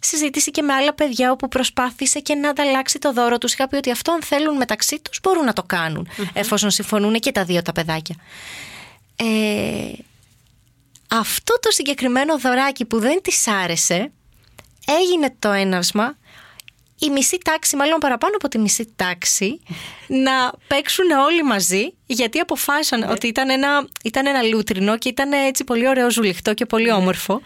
συζήτηση 0.00 0.50
και 0.50 0.62
με 0.62 0.72
άλλα 0.72 0.94
παιδιά 0.94 1.32
όπου 1.32 1.48
προσπάθησε 1.48 2.20
και 2.20 2.34
να 2.34 2.48
ανταλλάξει 2.48 2.98
το 2.98 3.12
δώρο 3.12 3.38
τους. 3.38 3.52
Είχα 3.52 3.68
πει 3.68 3.76
ότι 3.76 3.90
αυτό 3.90 4.12
αν 4.12 4.22
θέλουν 4.22 4.56
μεταξύ 4.56 5.00
τους 5.02 5.20
μπορούν 5.22 5.44
να 5.44 5.52
το 5.52 5.62
κάνουν 5.62 6.08
εφόσον 6.32 6.70
συμφωνούν 6.70 7.14
και 7.14 7.32
τα 7.32 7.44
δύο 7.44 7.62
τα 7.62 7.72
παιδάκια. 7.72 8.16
Ε, 9.16 9.92
αυτό 11.08 11.49
το 11.70 11.76
συγκεκριμένο 11.76 12.38
δωράκι 12.38 12.84
που 12.84 12.98
δεν 12.98 13.22
της 13.22 13.46
άρεσε 13.46 14.12
έγινε 14.86 15.34
το 15.38 15.50
έναυσμα 15.50 16.16
η 16.98 17.10
μισή 17.10 17.38
τάξη, 17.44 17.76
μάλλον 17.76 17.98
παραπάνω 17.98 18.36
από 18.36 18.48
τη 18.48 18.58
μισή 18.58 18.92
τάξη, 18.96 19.60
να 20.26 20.52
παίξουν 20.66 21.10
όλοι 21.10 21.42
μαζί, 21.42 21.92
γιατί 22.06 22.38
αποφάσισαν 22.38 23.10
ότι 23.10 23.26
ήταν 23.26 23.50
ένα, 23.50 23.88
ήταν 24.04 24.26
ένα 24.26 24.42
λούτρινο 24.42 24.98
και 24.98 25.08
ήταν 25.08 25.32
έτσι 25.32 25.64
πολύ 25.64 25.88
ωραίο 25.88 26.10
ζουλιχτό 26.10 26.54
και 26.54 26.66
πολύ 26.66 26.92
όμορφο, 26.92 27.40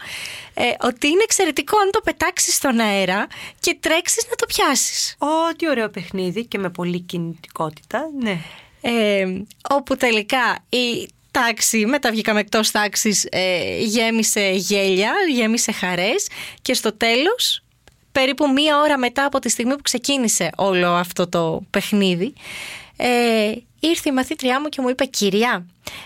ε, 0.53 0.63
ότι 0.79 1.07
είναι 1.07 1.23
εξαιρετικό 1.23 1.77
αν 1.77 1.91
το 1.91 2.01
πετάξεις 2.03 2.55
στον 2.55 2.79
αέρα 2.79 3.27
και 3.59 3.77
τρέξεις 3.79 4.25
να 4.29 4.35
το 4.35 4.45
πιάσεις. 4.45 5.15
Ω, 5.19 5.55
τι 5.57 5.69
ωραίο 5.69 5.89
παιχνίδι 5.89 6.45
και 6.45 6.57
με 6.57 6.69
πολλή 6.69 6.99
κινητικότητα. 6.99 8.09
Ναι. 8.19 8.37
Ε, 8.81 9.25
όπου 9.69 9.95
τελικά 9.95 10.65
η 10.69 11.09
τάξη, 11.39 11.85
μετά 11.85 12.11
βγήκαμε 12.11 12.39
εκτός 12.39 12.71
τάξης, 12.71 13.25
ε, 13.31 13.77
γέμισε 13.79 14.51
γέλια, 14.55 15.11
γέμισε 15.33 15.71
χαρές 15.71 16.27
και 16.61 16.73
στο 16.73 16.93
τέλος 16.93 17.63
περίπου 18.11 18.51
μία 18.51 18.77
ώρα 18.79 18.97
μετά 18.97 19.25
από 19.25 19.39
τη 19.39 19.49
στιγμή 19.49 19.75
που 19.75 19.81
ξεκίνησε 19.81 20.49
όλο 20.55 20.87
αυτό 20.89 21.27
το 21.27 21.61
παιχνίδι, 21.69 22.33
ε, 22.97 23.51
ήρθε 23.79 24.09
η 24.09 24.11
μαθήτριά 24.11 24.61
μου 24.61 24.67
και 24.69 24.81
μου 24.81 24.89
είπε 24.89 25.05
«Κυρία, 25.05 25.65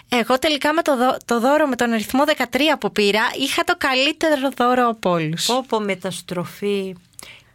εγώ 0.09 0.39
τελικά 0.39 0.73
με 0.73 0.81
το, 0.81 0.97
δω- 0.97 1.17
το 1.25 1.39
δώρο 1.39 1.67
με 1.67 1.75
τον 1.75 1.91
αριθμό 1.91 2.23
13 2.25 2.77
που 2.79 2.91
πήρα 2.91 3.21
είχα 3.39 3.63
το 3.63 3.73
καλύτερο 3.77 4.49
δώρο 4.57 4.87
από 4.87 5.09
όλους». 5.09 5.45
Πω 5.45 5.65
πω 5.67 5.79
μεταστροφή 5.79 6.95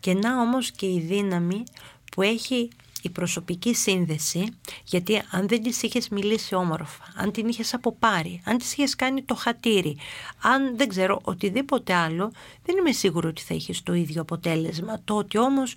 και 0.01 0.15
να 0.15 0.41
όμως 0.41 0.71
και 0.71 0.87
η 0.87 1.05
δύναμη 1.09 1.65
που 2.13 2.23
έχει 2.23 2.69
η 3.05 3.11
προσωπική 3.11 3.75
σύνδεση 3.75 4.49
γιατί 4.85 5.23
αν 5.31 5.49
δεν 5.49 5.63
της 5.63 5.83
είχες 5.83 6.09
μιλήσει 6.09 6.55
όμορφα, 6.55 7.13
αν 7.17 7.33
την 7.33 7.49
είχες 7.49 7.75
αποπάρει, 7.75 8.43
αν 8.45 8.59
της 8.59 8.73
είχες 8.73 8.97
κάνει 8.97 9.23
το 9.23 9.35
χατήρι, 9.35 9.97
αν 10.43 10.77
δεν 10.77 10.89
ξέρω 10.89 11.21
οτιδήποτε 11.25 11.95
άλλο, 11.95 12.33
δεν 12.65 12.77
είμαι 12.77 12.93
σίγουρη 12.93 13.27
ότι 13.27 13.43
θα 13.43 13.55
είχες 13.55 13.83
το 13.83 13.93
ίδιο 13.93 14.21
αποτέλεσμα. 14.21 15.01
Το 15.05 15.15
ότι 15.17 15.39
όμως 15.39 15.77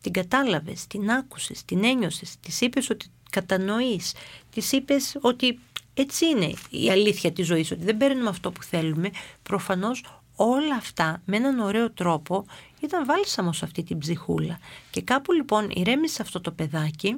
την 0.00 0.12
κατάλαβες, 0.12 0.86
την 0.86 1.10
άκουσες, 1.10 1.64
την 1.64 1.84
ένιωσες, 1.84 2.36
της 2.40 2.60
είπες 2.60 2.90
ότι 2.90 3.06
κατανοείς, 3.30 4.14
της 4.50 4.72
είπες 4.72 5.16
ότι 5.20 5.58
έτσι 5.94 6.26
είναι 6.26 6.52
η 6.70 6.90
αλήθεια 6.90 7.32
της 7.32 7.46
ζωής, 7.46 7.70
ότι 7.70 7.84
δεν 7.84 7.96
παίρνουμε 7.96 8.28
αυτό 8.28 8.50
που 8.52 8.62
θέλουμε, 8.62 9.10
προφανώς 9.42 10.04
όλα 10.36 10.74
αυτά 10.74 11.22
με 11.24 11.36
έναν 11.36 11.58
ωραίο 11.58 11.90
τρόπο 11.90 12.46
ήταν 12.80 13.06
βάλσαμο 13.06 13.52
σε 13.52 13.64
αυτή 13.64 13.82
την 13.82 13.98
ψυχούλα. 13.98 14.58
Και 14.90 15.02
κάπου 15.02 15.32
λοιπόν 15.32 15.70
ηρέμησε 15.70 16.22
αυτό 16.22 16.40
το 16.40 16.50
παιδάκι, 16.50 17.16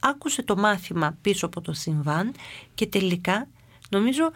άκουσε 0.00 0.42
το 0.42 0.56
μάθημα 0.56 1.16
πίσω 1.20 1.46
από 1.46 1.60
το 1.60 1.72
συμβάν 1.72 2.34
και 2.74 2.86
τελικά 2.86 3.48
νομίζω 3.90 4.32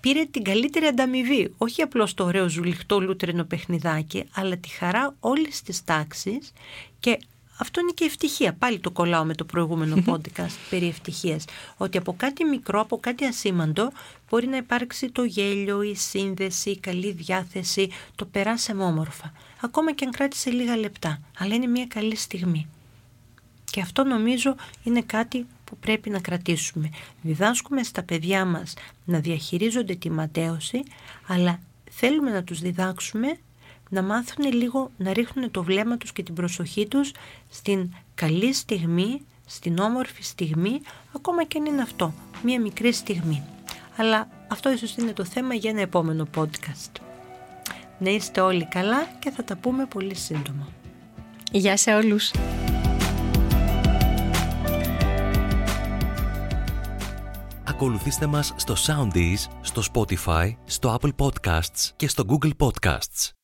πήρε 0.00 0.24
την 0.24 0.42
καλύτερη 0.42 0.86
ανταμοιβή. 0.86 1.54
Όχι 1.58 1.82
απλώς 1.82 2.14
το 2.14 2.24
ωραίο 2.24 2.48
ζουλιχτό 2.48 3.00
λούτρινο 3.00 3.44
παιχνιδάκι, 3.44 4.24
αλλά 4.34 4.56
τη 4.56 4.68
χαρά 4.68 5.14
όλης 5.20 5.62
της 5.62 5.84
τάξης 5.84 6.52
και 7.00 7.18
αυτό 7.58 7.80
είναι 7.80 7.92
και 7.94 8.04
ευτυχία. 8.04 8.52
Πάλι 8.52 8.78
το 8.78 8.90
κολλάω 8.90 9.24
με 9.24 9.34
το 9.34 9.44
προηγούμενο 9.44 9.96
podcast 10.08 10.56
περί 10.70 10.88
ευτυχίας. 10.88 11.44
Ότι 11.76 11.98
από 11.98 12.14
κάτι 12.16 12.44
μικρό, 12.44 12.80
από 12.80 12.98
κάτι 12.98 13.24
ασήμαντο, 13.24 13.92
μπορεί 14.28 14.46
να 14.46 14.56
υπάρξει 14.56 15.10
το 15.10 15.24
γέλιο, 15.24 15.82
η 15.82 15.94
σύνδεση, 15.94 16.70
η 16.70 16.78
καλή 16.78 17.12
διάθεση, 17.12 17.90
το 18.14 18.24
περάσαμε 18.24 18.84
όμορφα. 18.84 19.32
Ακόμα 19.60 19.92
και 19.92 20.04
αν 20.04 20.10
κράτησε 20.10 20.50
λίγα 20.50 20.76
λεπτά. 20.76 21.20
Αλλά 21.38 21.54
είναι 21.54 21.66
μια 21.66 21.86
καλή 21.86 22.16
στιγμή. 22.16 22.68
Και 23.70 23.80
αυτό 23.80 24.04
νομίζω 24.04 24.54
είναι 24.82 25.02
κάτι 25.02 25.46
που 25.64 25.76
πρέπει 25.76 26.10
να 26.10 26.20
κρατήσουμε. 26.20 26.90
Διδάσκουμε 27.22 27.82
στα 27.82 28.02
παιδιά 28.02 28.44
μας 28.44 28.74
να 29.04 29.18
διαχειρίζονται 29.18 29.94
τη 29.94 30.10
ματέωση, 30.10 30.82
αλλά 31.26 31.60
θέλουμε 31.90 32.30
να 32.30 32.44
τους 32.44 32.60
διδάξουμε 32.60 33.38
να 33.88 34.02
μάθουν 34.02 34.52
λίγο 34.52 34.90
να 34.96 35.12
ρίχνουν 35.12 35.50
το 35.50 35.62
βλέμμα 35.62 35.96
τους 35.96 36.12
και 36.12 36.22
την 36.22 36.34
προσοχή 36.34 36.86
τους 36.86 37.12
στην 37.50 37.90
καλή 38.14 38.52
στιγμή, 38.52 39.20
στην 39.46 39.78
όμορφη 39.78 40.22
στιγμή, 40.22 40.80
ακόμα 41.16 41.44
και 41.44 41.58
αν 41.58 41.64
είναι 41.64 41.82
αυτό, 41.82 42.12
μία 42.42 42.60
μικρή 42.60 42.92
στιγμή. 42.92 43.42
Αλλά 43.96 44.28
αυτό 44.48 44.72
ίσως 44.72 44.96
είναι 44.96 45.12
το 45.12 45.24
θέμα 45.24 45.54
για 45.54 45.70
ένα 45.70 45.80
επόμενο 45.80 46.26
podcast. 46.36 47.00
Να 47.98 48.10
είστε 48.10 48.40
όλοι 48.40 48.66
καλά 48.66 49.04
και 49.18 49.30
θα 49.30 49.44
τα 49.44 49.56
πούμε 49.56 49.86
πολύ 49.86 50.14
σύντομα. 50.14 50.68
Γεια 51.52 51.76
σε 51.76 51.94
όλους! 51.94 52.30
Ακολουθήστε 57.64 58.26
μας 58.26 58.54
στο 58.56 58.74
Soundees, 58.86 59.50
στο 59.60 59.82
Spotify, 59.92 60.52
στο 60.64 60.98
Apple 61.00 61.12
Podcasts 61.16 61.90
και 61.96 62.08
στο 62.08 62.24
Google 62.28 62.50
Podcasts. 62.58 63.37